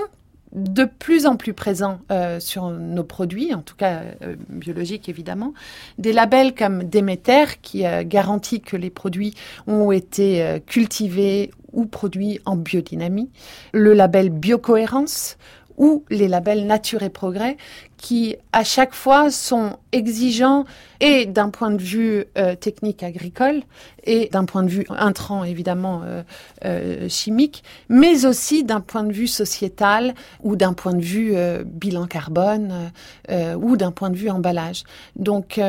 de 0.54 0.86
plus 0.86 1.26
en 1.26 1.36
plus 1.36 1.54
présents 1.54 2.00
euh, 2.12 2.40
sur 2.40 2.70
nos 2.70 3.04
produits, 3.04 3.54
en 3.54 3.62
tout 3.62 3.76
cas 3.76 4.02
euh, 4.22 4.36
biologiques 4.50 5.10
évidemment. 5.10 5.54
Des 5.98 6.14
labels 6.14 6.54
comme 6.54 6.84
Déméter 6.84 7.60
qui 7.62 7.86
euh, 7.86 8.04
garantit 8.06 8.62
que 8.62 8.78
les 8.78 8.92
produits 8.92 9.34
ont 9.66 9.92
été 9.92 10.62
cultivés 10.68 11.52
ou 11.72 11.86
produits 11.86 12.40
en 12.46 12.56
biodynamie. 12.56 13.32
Le 13.74 13.94
label 13.94 14.30
Biocohérence 14.30 15.38
ou 15.78 16.04
les 16.10 16.28
labels 16.28 16.66
Nature 16.66 17.04
et 17.04 17.10
Progrès 17.10 17.58
qui 18.04 18.36
à 18.52 18.66
chaque 18.66 18.94
fois 18.94 19.32
sont 19.32 19.78
exigeants 19.94 20.66
et 21.00 21.26
d'un 21.26 21.50
point 21.50 21.72
de 21.72 21.82
vue 21.82 22.26
euh, 22.38 22.54
technique 22.54 23.02
agricole 23.02 23.62
et 24.04 24.28
d'un 24.30 24.44
point 24.44 24.64
de 24.64 24.68
vue 24.68 24.86
intrant 24.90 25.46
évidemment 25.46 26.02
euh, 26.04 26.22
euh, 26.66 27.08
chimique, 27.08 27.64
mais 27.88 28.26
aussi 28.26 28.66
d'un 28.66 28.82
point 28.82 29.06
de 29.06 29.14
vue 29.14 29.28
sociétal 29.28 30.16
ou 30.42 30.58
d'un 30.58 30.74
point 30.74 30.94
de 30.94 31.02
vue 31.02 31.34
bilan 31.66 32.06
carbone 32.06 32.92
ou 33.32 33.78
d'un 33.78 33.92
point 33.92 34.10
de 34.10 34.18
vue 34.18 34.30
emballage. 34.30 34.84
Donc 35.16 35.60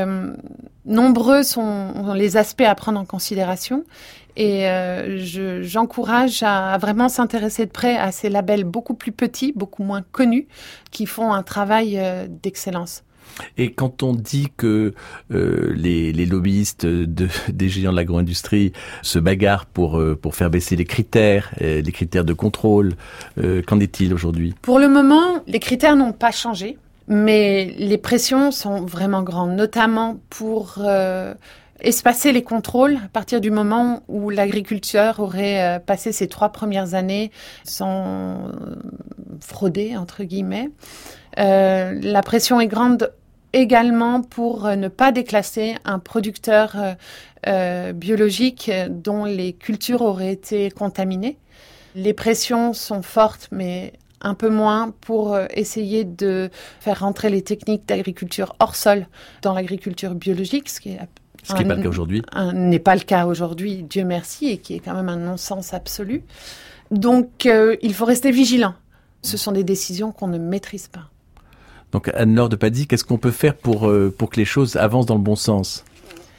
nombreux 0.84 1.42
sont 1.44 2.14
les 2.14 2.36
aspects 2.36 2.62
à 2.62 2.74
prendre 2.74 2.98
en 2.98 3.04
considération 3.04 3.84
et 4.36 4.68
euh, 4.68 5.18
je- 5.18 5.62
j'encourage 5.62 6.42
à, 6.42 6.72
à 6.72 6.78
vraiment 6.78 7.08
s'intéresser 7.08 7.66
de 7.66 7.70
près 7.70 7.96
à 7.96 8.12
ces 8.12 8.28
labels 8.28 8.64
beaucoup 8.64 8.94
plus 8.94 9.12
petits, 9.12 9.52
beaucoup 9.54 9.84
moins 9.84 10.02
connus, 10.12 10.46
qui 10.90 11.06
font 11.06 11.32
un 11.32 11.42
travail 11.42 11.98
euh, 11.98 12.26
d'excellence. 12.42 13.02
Et 13.56 13.72
quand 13.72 14.02
on 14.02 14.12
dit 14.12 14.48
que 14.56 14.92
euh, 15.32 15.72
les, 15.74 16.12
les 16.12 16.26
lobbyistes 16.26 16.84
de, 16.86 17.26
des 17.52 17.68
géants 17.68 17.90
de 17.90 17.96
l'agro-industrie 17.96 18.72
se 19.02 19.18
bagarrent 19.18 19.66
pour, 19.66 19.98
euh, 19.98 20.14
pour 20.14 20.34
faire 20.36 20.50
baisser 20.50 20.76
les 20.76 20.84
critères, 20.84 21.52
euh, 21.62 21.80
les 21.80 21.92
critères 21.92 22.24
de 22.24 22.32
contrôle, 22.34 22.92
qu'en 23.66 23.80
est-il 23.80 24.12
aujourd'hui? 24.14 24.54
Pour 24.62 24.78
le 24.78 24.88
moment, 24.88 25.42
les 25.46 25.58
critères 25.58 25.96
n'ont 25.96 26.12
pas 26.12 26.30
changé, 26.32 26.76
mais 27.08 27.74
les 27.78 27.98
pressions 27.98 28.50
sont 28.50 28.84
vraiment 28.84 29.22
grandes, 29.22 29.56
notamment 29.56 30.20
pour 30.30 30.78
espacer 31.80 32.32
les 32.32 32.42
contrôles 32.42 32.98
à 33.04 33.08
partir 33.08 33.40
du 33.40 33.50
moment 33.50 34.02
où 34.08 34.30
l'agriculteur 34.30 35.20
aurait 35.20 35.62
euh, 35.62 35.78
passé 35.78 36.12
ses 36.12 36.28
trois 36.28 36.50
premières 36.50 36.94
années 36.94 37.30
sans 37.64 38.48
euh, 38.48 38.52
frauder, 39.40 39.96
entre 39.96 40.24
guillemets. 40.24 40.70
Euh, 41.38 41.98
la 42.00 42.22
pression 42.22 42.60
est 42.60 42.66
grande 42.66 43.12
également 43.52 44.22
pour 44.22 44.66
ne 44.66 44.88
pas 44.88 45.12
déclasser 45.12 45.76
un 45.84 46.00
producteur 46.00 46.96
biologique 47.94 48.68
dont 48.88 49.24
les 49.24 49.52
cultures 49.52 50.02
auraient 50.02 50.32
été 50.32 50.72
contaminées. 50.72 51.38
Les 51.94 52.14
pressions 52.14 52.72
sont 52.72 53.02
fortes, 53.02 53.46
mais 53.52 53.92
un 54.20 54.34
peu 54.34 54.48
moins 54.48 54.92
pour 55.02 55.38
essayer 55.50 56.02
de 56.02 56.50
faire 56.80 56.98
rentrer 56.98 57.30
les 57.30 57.42
techniques 57.42 57.86
d'agriculture 57.86 58.56
hors 58.58 58.74
sol 58.74 59.06
dans 59.42 59.54
l'agriculture 59.54 60.16
biologique, 60.16 60.68
ce 60.68 60.80
qui 60.80 60.88
est 60.88 60.98
Ce 61.44 61.54
qui 61.54 61.62
n'est 61.62 61.68
pas 61.68 61.76
le 61.76 61.82
cas 61.82 61.88
aujourd'hui. 61.88 62.22
n'est 62.54 62.78
pas 62.80 62.94
le 62.96 63.02
cas 63.02 63.26
aujourd'hui, 63.26 63.82
Dieu 63.82 64.04
merci, 64.04 64.48
et 64.48 64.58
qui 64.58 64.74
est 64.74 64.80
quand 64.80 64.94
même 64.94 65.08
un 65.08 65.16
non-sens 65.16 65.72
absolu. 65.74 66.22
Donc, 66.90 67.46
euh, 67.46 67.76
il 67.82 67.94
faut 67.94 68.04
rester 68.04 68.30
vigilant. 68.30 68.74
Ce 69.22 69.36
sont 69.36 69.52
des 69.52 69.64
décisions 69.64 70.10
qu'on 70.10 70.28
ne 70.28 70.38
maîtrise 70.38 70.88
pas. 70.88 71.10
Donc 71.92 72.10
Anne-Laure 72.12 72.48
de 72.48 72.56
Paddy, 72.56 72.88
qu'est-ce 72.88 73.04
qu'on 73.04 73.18
peut 73.18 73.30
faire 73.30 73.54
pour, 73.54 73.88
euh, 73.88 74.12
pour 74.18 74.28
que 74.28 74.36
les 74.36 74.44
choses 74.44 74.74
avancent 74.74 75.06
dans 75.06 75.14
le 75.14 75.20
bon 75.20 75.36
sens? 75.36 75.84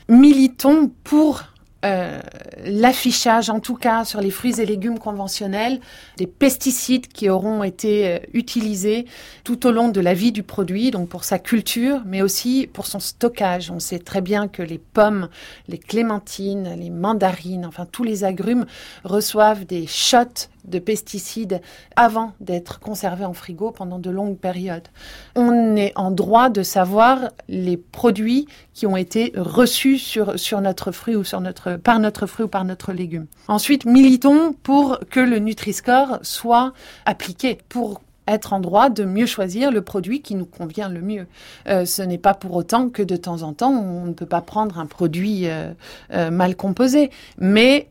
Militons 0.09 0.91
pour 1.05 1.43
euh, 1.85 2.19
l'affichage, 2.65 3.49
en 3.49 3.59
tout 3.59 3.75
cas 3.75 4.05
sur 4.05 4.19
les 4.19 4.31
fruits 4.31 4.59
et 4.59 4.65
légumes 4.65 4.99
conventionnels, 4.99 5.79
des 6.17 6.27
pesticides 6.27 7.07
qui 7.07 7.29
auront 7.29 7.63
été 7.63 8.07
euh, 8.07 8.19
utilisés 8.33 9.05
tout 9.43 9.67
au 9.67 9.71
long 9.71 9.89
de 9.89 10.01
la 10.01 10.13
vie 10.13 10.31
du 10.31 10.43
produit, 10.43 10.91
donc 10.91 11.09
pour 11.09 11.23
sa 11.23 11.37
culture, 11.37 12.01
mais 12.05 12.21
aussi 12.21 12.67
pour 12.71 12.87
son 12.87 12.99
stockage. 12.99 13.71
On 13.71 13.79
sait 13.79 13.99
très 13.99 14.21
bien 14.21 14.47
que 14.47 14.63
les 14.63 14.79
pommes, 14.79 15.29
les 15.67 15.77
clémentines, 15.77 16.75
les 16.77 16.89
mandarines, 16.89 17.65
enfin 17.65 17.85
tous 17.85 18.03
les 18.03 18.23
agrumes 18.23 18.65
reçoivent 19.03 19.65
des 19.65 19.85
shots 19.85 20.49
de 20.67 20.79
pesticides 20.79 21.61
avant 21.95 22.33
d'être 22.39 22.79
conservés 22.79 23.25
en 23.25 23.33
frigo 23.33 23.71
pendant 23.71 23.99
de 23.99 24.09
longues 24.09 24.37
périodes. 24.37 24.87
On 25.35 25.75
est 25.75 25.93
en 25.95 26.11
droit 26.11 26.49
de 26.49 26.63
savoir 26.63 27.29
les 27.47 27.77
produits 27.77 28.47
qui 28.73 28.85
ont 28.85 28.97
été 28.97 29.33
reçus 29.35 29.97
sur, 29.97 30.39
sur 30.39 30.61
notre 30.61 30.91
fruit 30.91 31.15
ou 31.15 31.23
sur 31.23 31.41
notre, 31.41 31.77
par 31.77 31.99
notre 31.99 32.25
fruit 32.25 32.45
ou 32.45 32.49
par 32.49 32.65
notre 32.65 32.93
légume. 32.93 33.27
Ensuite, 33.47 33.85
militons 33.85 34.53
pour 34.63 34.99
que 35.09 35.19
le 35.19 35.39
Nutri-Score 35.39 36.19
soit 36.21 36.73
appliqué 37.05 37.59
pour 37.69 38.01
être 38.27 38.53
en 38.53 38.59
droit 38.59 38.89
de 38.89 39.03
mieux 39.03 39.25
choisir 39.25 39.71
le 39.71 39.81
produit 39.81 40.21
qui 40.21 40.35
nous 40.35 40.45
convient 40.45 40.89
le 40.89 41.01
mieux. 41.01 41.27
Euh, 41.67 41.85
ce 41.85 42.01
n'est 42.01 42.17
pas 42.17 42.33
pour 42.33 42.55
autant 42.55 42.89
que 42.89 43.03
de 43.03 43.15
temps 43.15 43.43
en 43.43 43.53
temps, 43.53 43.71
on 43.71 44.05
ne 44.05 44.13
peut 44.13 44.25
pas 44.25 44.41
prendre 44.41 44.79
un 44.79 44.85
produit 44.85 45.47
euh, 45.47 45.71
euh, 46.11 46.31
mal 46.31 46.55
composé, 46.55 47.11
mais... 47.37 47.89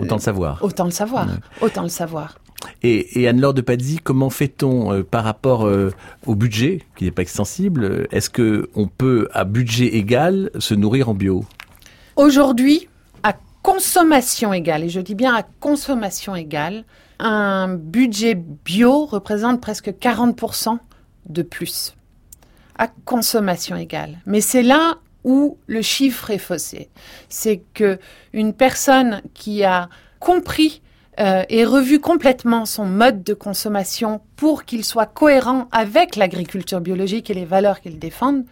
autant 0.00 0.16
le 0.16 0.20
savoir. 0.20 0.62
Autant 0.62 0.84
le 0.84 0.90
savoir, 0.90 1.28
autant 1.60 1.82
le 1.82 1.88
savoir. 1.88 2.38
Et, 2.82 3.20
et 3.20 3.28
Anne-Laure 3.28 3.54
de 3.54 3.60
Pazzi, 3.60 3.98
comment 4.02 4.30
fait-on 4.30 5.02
par 5.04 5.24
rapport 5.24 5.70
au 6.26 6.34
budget, 6.34 6.82
qui 6.96 7.04
n'est 7.04 7.10
pas 7.10 7.22
extensible 7.22 8.08
Est-ce 8.10 8.30
que 8.30 8.70
on 8.74 8.88
peut, 8.88 9.28
à 9.32 9.44
budget 9.44 9.86
égal, 9.86 10.50
se 10.58 10.74
nourrir 10.74 11.08
en 11.08 11.14
bio? 11.14 11.44
Aujourd'hui, 12.16 12.88
à 13.22 13.34
consommation 13.62 14.52
égale, 14.52 14.84
et 14.84 14.88
je 14.88 15.00
dis 15.00 15.14
bien 15.14 15.34
à 15.34 15.42
consommation 15.60 16.34
égale, 16.34 16.84
un 17.18 17.74
budget 17.74 18.34
bio 18.34 19.06
représente 19.06 19.60
presque 19.60 19.88
40% 19.88 20.78
de 21.26 21.42
plus 21.42 21.94
à 22.78 22.88
consommation 23.04 23.76
égale. 23.76 24.18
Mais 24.26 24.40
c'est 24.40 24.62
là 24.62 24.98
où 25.24 25.58
le 25.66 25.82
chiffre 25.82 26.30
est 26.30 26.38
faussé. 26.38 26.88
C'est 27.28 27.62
que 27.74 27.98
une 28.32 28.52
personne 28.52 29.22
qui 29.34 29.64
a 29.64 29.88
compris 30.20 30.82
euh, 31.18 31.44
et 31.48 31.64
revu 31.64 31.98
complètement 31.98 32.66
son 32.66 32.84
mode 32.84 33.22
de 33.22 33.32
consommation 33.32 34.20
pour 34.36 34.64
qu'il 34.64 34.84
soit 34.84 35.06
cohérent 35.06 35.66
avec 35.72 36.14
l'agriculture 36.16 36.80
biologique 36.80 37.30
et 37.30 37.34
les 37.34 37.46
valeurs 37.46 37.80
qu'il 37.80 37.98
défend, 37.98 38.42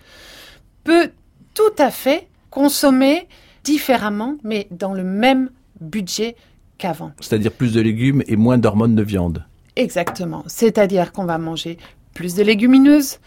peut 0.83 1.11
tout 1.53 1.75
à 1.79 1.91
fait 1.91 2.29
consommer 2.51 3.29
différemment, 3.65 4.37
mais 4.43 4.67
dans 4.71 4.95
le 4.95 5.05
même 5.05 5.51
budget 5.81 6.37
qu'avant. 6.79 7.13
C'est-à-dire 7.21 7.53
plus 7.53 7.73
de 7.73 7.81
légumes 7.81 8.23
et 8.27 8.37
moins 8.37 8.59
d'hormones 8.59 8.95
de 8.95 9.03
viande. 9.03 9.45
Exactement. 9.77 10.45
C'est-à-dire 10.47 11.13
qu'on 11.13 11.25
va 11.25 11.39
manger 11.39 11.79
plus 12.15 12.35
de 12.35 12.43
légumineuses 12.43 13.19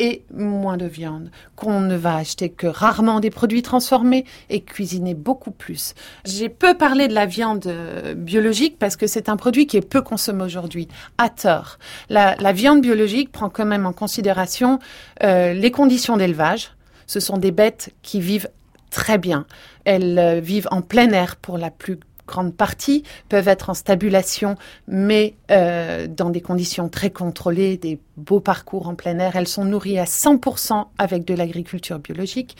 et 0.00 0.24
moins 0.34 0.78
de 0.78 0.86
viande, 0.86 1.30
qu'on 1.56 1.80
ne 1.80 1.94
va 1.94 2.16
acheter 2.16 2.48
que 2.48 2.66
rarement 2.66 3.20
des 3.20 3.28
produits 3.28 3.60
transformés 3.60 4.24
et 4.48 4.62
cuisiner 4.62 5.12
beaucoup 5.12 5.50
plus. 5.50 5.94
J'ai 6.24 6.48
peu 6.48 6.74
parlé 6.74 7.06
de 7.06 7.12
la 7.12 7.26
viande 7.26 7.66
euh, 7.66 8.14
biologique 8.14 8.78
parce 8.78 8.96
que 8.96 9.06
c'est 9.06 9.28
un 9.28 9.36
produit 9.36 9.66
qui 9.66 9.76
est 9.76 9.86
peu 9.86 10.00
consommé 10.00 10.42
aujourd'hui, 10.42 10.88
à 11.18 11.28
tort. 11.28 11.78
La, 12.08 12.34
viande 12.52 12.80
biologique 12.80 13.30
prend 13.30 13.50
quand 13.50 13.66
même 13.66 13.84
en 13.84 13.92
considération 13.92 14.78
euh, 15.22 15.52
les 15.52 15.70
conditions 15.70 16.16
d'élevage. 16.16 16.72
Ce 17.06 17.20
sont 17.20 17.36
des 17.36 17.52
bêtes 17.52 17.92
qui 18.00 18.20
vivent 18.20 18.48
très 18.90 19.18
bien. 19.18 19.44
Elles 19.84 20.18
euh, 20.18 20.40
vivent 20.40 20.68
en 20.70 20.80
plein 20.80 21.10
air 21.10 21.36
pour 21.36 21.58
la 21.58 21.70
plus 21.70 21.98
grande 22.30 22.54
partie 22.54 23.02
peuvent 23.28 23.48
être 23.48 23.70
en 23.70 23.74
stabulation, 23.74 24.56
mais 24.88 25.34
euh, 25.50 26.06
dans 26.06 26.30
des 26.30 26.40
conditions 26.40 26.88
très 26.88 27.10
contrôlées, 27.10 27.76
des 27.76 28.00
beaux 28.16 28.40
parcours 28.40 28.88
en 28.88 28.94
plein 28.94 29.18
air. 29.18 29.36
Elles 29.36 29.48
sont 29.48 29.64
nourries 29.64 29.98
à 29.98 30.04
100% 30.04 30.86
avec 30.96 31.24
de 31.24 31.34
l'agriculture 31.34 31.98
biologique. 31.98 32.56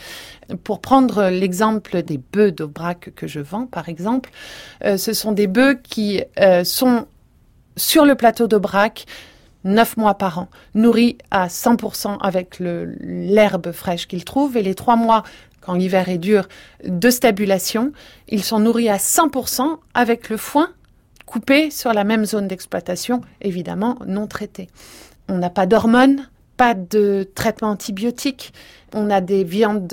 Pour 0.64 0.80
prendre 0.80 1.28
l'exemple 1.30 2.02
des 2.02 2.18
bœufs 2.18 2.50
d'Aubrac 2.50 3.10
que 3.14 3.26
je 3.26 3.40
vends, 3.40 3.66
par 3.66 3.88
exemple, 3.88 4.30
euh, 4.84 4.96
ce 4.96 5.12
sont 5.12 5.32
des 5.32 5.46
bœufs 5.46 5.78
qui 5.82 6.22
euh, 6.40 6.64
sont 6.64 7.06
sur 7.76 8.04
le 8.04 8.14
plateau 8.14 8.48
d'Aubrac, 8.48 9.06
neuf 9.64 9.96
mois 9.96 10.14
par 10.14 10.38
an, 10.38 10.48
nourris 10.74 11.18
à 11.30 11.48
100% 11.48 12.18
avec 12.20 12.58
l'herbe 12.60 13.72
fraîche 13.72 14.08
qu'ils 14.08 14.24
trouvent, 14.24 14.56
et 14.56 14.62
les 14.62 14.74
trois 14.74 14.96
mois 14.96 15.22
quand 15.60 15.74
l'hiver 15.74 16.08
est 16.08 16.18
dur, 16.18 16.48
de 16.84 17.10
stabulation. 17.10 17.92
Ils 18.28 18.44
sont 18.44 18.60
nourris 18.60 18.88
à 18.88 18.96
100% 18.96 19.78
avec 19.94 20.28
le 20.28 20.36
foin 20.36 20.70
coupé 21.26 21.70
sur 21.70 21.92
la 21.92 22.04
même 22.04 22.24
zone 22.24 22.48
d'exploitation, 22.48 23.20
évidemment 23.40 23.98
non 24.06 24.26
traité. 24.26 24.68
On 25.28 25.38
n'a 25.38 25.50
pas 25.50 25.66
d'hormones, 25.66 26.28
pas 26.56 26.74
de 26.74 27.30
traitement 27.34 27.70
antibiotique. 27.70 28.52
On 28.92 29.10
a 29.10 29.20
des 29.20 29.44
viandes 29.44 29.86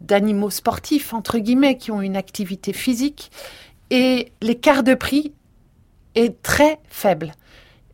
d'animaux 0.00 0.50
sportifs, 0.50 1.12
entre 1.12 1.38
guillemets, 1.38 1.76
qui 1.76 1.90
ont 1.90 2.00
une 2.00 2.16
activité 2.16 2.72
physique. 2.72 3.32
Et 3.90 4.32
l'écart 4.40 4.84
de 4.84 4.94
prix 4.94 5.32
est 6.14 6.40
très 6.42 6.78
faible. 6.88 7.32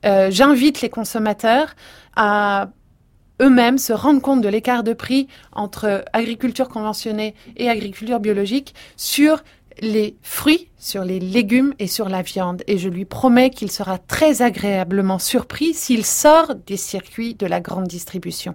Euh, 0.05 0.31
j'invite 0.31 0.83
les 0.83 0.91
consommateurs 0.91 1.75
à 2.15 2.69
eux-mêmes 3.41 3.79
se 3.79 3.93
rendent 3.93 4.23
compte 4.23 4.41
de 4.41 4.49
l'écart 4.49 4.85
de 4.85 4.93
prix 4.93 5.29
entre 5.53 6.05
agriculture 6.13 6.69
conventionnée 6.69 7.35
et 7.57 7.69
agriculture 7.69 8.21
biologique 8.21 8.75
sur 8.97 9.43
les 9.81 10.17
fruits, 10.23 10.69
sur 10.79 11.05
les 11.05 11.19
légumes 11.19 11.75
et 11.79 11.87
sur 11.87 12.09
la 12.09 12.23
viande. 12.23 12.63
Et 12.67 12.79
je 12.79 12.89
lui 12.89 13.05
promets 13.05 13.51
qu'il 13.51 13.71
sera 13.71 13.99
très 13.99 14.43
agréablement 14.43 15.19
surpris 15.19 15.75
s'il 15.75 16.05
sort 16.05 16.55
des 16.67 16.77
circuits 16.77 17.35
de 17.35 17.47
la 17.47 17.61
grande 17.61 17.87
distribution. 17.87 18.55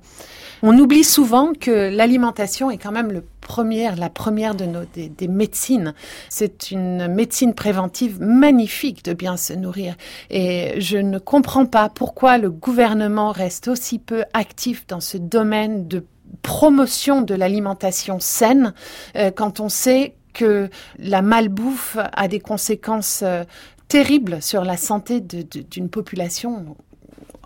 On 0.62 0.78
oublie 0.78 1.04
souvent 1.04 1.54
que 1.54 1.90
l'alimentation 1.90 2.70
est 2.70 2.78
quand 2.78 2.92
même 2.92 3.12
le 3.12 3.24
première, 3.42 3.96
la 3.96 4.10
première 4.10 4.56
de 4.56 4.66
nos 4.66 4.84
des, 4.94 5.28
médecines. 5.28 5.94
C'est 6.30 6.72
une 6.72 7.08
médecine 7.08 7.54
préventive 7.54 8.22
magnifique 8.22 9.04
de 9.06 9.14
bien 9.14 9.38
se 9.38 9.54
nourrir. 9.54 9.96
Et 10.30 10.80
je 10.80 10.98
ne 10.98 11.18
comprends 11.18 11.66
pas 11.66 11.90
pourquoi 11.90 12.38
le 12.38 12.52
gouvernement 12.52 13.32
reste 13.32 13.68
aussi 13.70 13.98
peu 14.00 14.24
actif 14.34 14.86
dans 14.88 15.00
ce 15.00 15.18
domaine 15.18 15.88
de 15.88 16.06
promotion 16.42 17.22
de 17.22 17.34
l'alimentation 17.34 18.20
saine 18.20 18.74
euh, 19.16 19.32
quand 19.32 19.60
on 19.60 19.70
sait 19.70 20.16
que 20.34 20.70
la 20.98 21.22
malbouffe 21.22 21.98
a 21.98 22.28
des 22.28 22.40
conséquences 22.40 23.22
euh, 23.24 23.44
terribles 23.88 24.42
sur 24.42 24.64
la 24.64 24.78
santé 24.78 25.20
d'une 25.20 25.90
population 25.90 26.76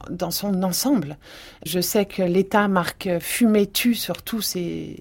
dans 0.10 0.32
son 0.32 0.64
ensemble. 0.64 1.18
Je 1.66 1.80
sais 1.80 2.06
que 2.06 2.22
l'État 2.22 2.68
marque 2.68 3.10
fumer 3.20 3.68
tue 3.68 3.96
sur 3.96 4.22
tous 4.22 4.42
ces, 4.42 4.98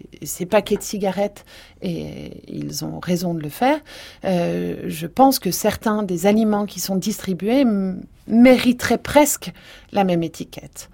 paquets 0.49 0.77
de 0.77 0.83
cigarettes 0.83 1.45
et 1.81 2.43
ils 2.47 2.85
ont 2.85 3.01
raison 3.01 3.35
de 3.35 3.41
le 3.41 3.49
faire. 3.49 3.81
Euh, 4.25 4.85
je 4.87 5.07
pense 5.07 5.39
que 5.39 5.51
certains 5.51 6.03
des 6.03 6.27
aliments 6.27 6.67
qui 6.67 6.81
sont 6.81 6.97
distribués 6.97 7.65
mériteraient 8.27 8.99
presque 8.99 9.53
la 9.93 10.05
même 10.05 10.23
étiquette. 10.23 10.89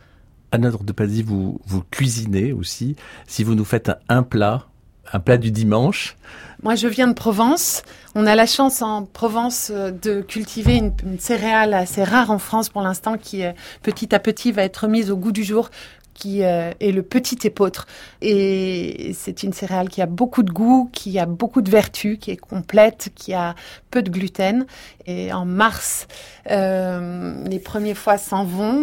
Anna 0.51 0.71
Pazzi, 0.97 1.23
vous, 1.23 1.61
vous 1.67 1.83
cuisinez 1.91 2.53
aussi. 2.53 2.97
Si 3.27 3.45
vous 3.45 3.55
nous 3.55 3.67
faites 3.67 3.91
un 4.09 4.23
plat, 4.23 4.68
un 5.13 5.21
plat 5.21 5.39
du 5.39 5.51
dimanche, 5.51 6.17
moi, 6.65 6.75
je 6.75 6.89
viens 6.89 7.07
de 7.07 7.13
Provence. 7.13 7.83
On 8.17 8.27
a 8.27 8.35
la 8.35 8.47
chance 8.47 8.83
en 8.83 9.05
Provence 9.05 9.71
euh, 9.73 9.93
de 9.93 10.23
cultiver 10.23 10.75
une, 10.77 10.93
céréale 11.21 11.73
assez 11.73 12.03
rare 12.03 12.33
en 12.33 12.41
France 12.41 12.69
pour 12.69 12.83
l'instant 12.83 13.17
qui, 13.17 13.45
euh, 13.45 13.53
petit 13.83 14.13
à 14.13 14.19
petit, 14.19 14.51
va 14.51 14.65
être 14.65 14.89
mise 14.89 15.13
au 15.13 15.17
goût 15.17 15.31
du 15.31 15.45
jour 15.45 15.71
qui 16.19 16.43
euh, 16.43 16.73
est 16.81 16.91
le 16.91 17.03
petit 17.03 17.39
épeautre. 17.45 17.87
Et 18.21 19.13
c'est 19.15 19.45
une 19.45 19.53
céréale 19.53 19.89
qui 19.89 20.03
a 20.03 20.07
beaucoup 20.07 20.43
de 20.43 20.51
goût, 20.51 20.91
qui 20.93 21.19
a 21.19 21.27
beaucoup 21.27 21.63
de 21.63 21.71
vertus, 21.71 22.19
qui 22.21 22.33
est 22.33 22.37
complète, 22.37 23.11
qui 23.15 23.35
a 23.35 23.55
peu 23.91 24.03
de 24.03 24.11
gluten. 24.11 24.67
Et 25.07 25.33
en 25.33 25.45
mars, 25.45 26.09
euh, 26.51 27.45
les 27.45 27.61
premiers 27.61 27.95
foies 27.95 28.19
s'en 28.19 28.45
vont. 28.45 28.75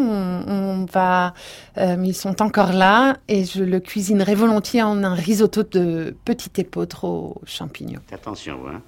On, 0.47 0.85
va, 0.85 1.33
euh, 1.77 1.97
ils 2.03 2.15
sont 2.15 2.41
encore 2.41 2.71
là, 2.71 3.17
et 3.27 3.43
je 3.43 3.63
le 3.63 3.79
cuisinerai 3.79 4.35
volontiers 4.35 4.81
en 4.81 5.03
un 5.03 5.13
risotto 5.13 5.63
de 5.63 6.15
petit 6.23 6.61
épeautre 6.61 7.03
aux 7.03 7.41
champignons. 7.45 8.01
Attention, 8.11 8.59
hein. 8.67 8.81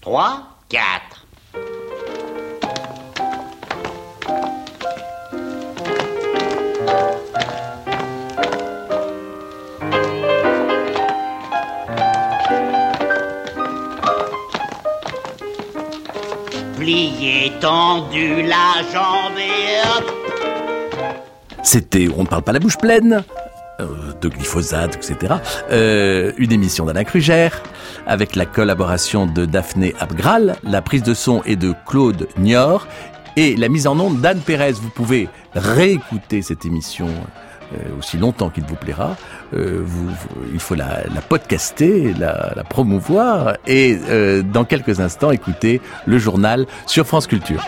3, 0.00 0.58
4. 0.68 1.26
C'était 21.62 22.08
On 22.14 22.24
ne 22.24 22.28
parle 22.28 22.42
pas 22.42 22.52
la 22.52 22.58
bouche 22.58 22.76
pleine 22.76 23.24
euh, 23.80 23.86
de 24.20 24.28
glyphosate, 24.28 24.94
etc. 24.96 25.36
Euh, 25.70 26.32
une 26.36 26.52
émission 26.52 26.84
d'Alain 26.84 27.04
Krugère 27.04 27.62
avec 28.06 28.36
la 28.36 28.44
collaboration 28.44 29.26
de 29.26 29.46
Daphné 29.46 29.94
Abgral, 29.98 30.56
la 30.62 30.82
prise 30.82 31.02
de 31.02 31.14
son 31.14 31.42
est 31.44 31.56
de 31.56 31.74
Claude 31.86 32.28
Nior 32.36 32.86
et 33.36 33.56
la 33.56 33.70
mise 33.70 33.86
en 33.86 33.98
onde 33.98 34.20
d'Anne 34.20 34.40
Pérez. 34.40 34.72
Vous 34.72 34.90
pouvez 34.90 35.28
réécouter 35.54 36.42
cette 36.42 36.66
émission 36.66 37.08
euh, 37.72 37.98
aussi 37.98 38.18
longtemps 38.18 38.50
qu'il 38.50 38.64
vous 38.64 38.76
plaira. 38.76 39.16
Euh, 39.54 39.84
il 40.52 40.60
faut 40.60 40.74
la, 40.74 41.02
la 41.14 41.20
podcaster, 41.20 42.14
la, 42.18 42.52
la 42.54 42.64
promouvoir 42.64 43.56
et 43.66 43.98
euh, 44.08 44.42
dans 44.42 44.64
quelques 44.64 45.00
instants 45.00 45.30
écouter 45.30 45.80
le 46.06 46.18
journal 46.18 46.66
sur 46.86 47.06
France 47.06 47.26
Culture. 47.26 47.64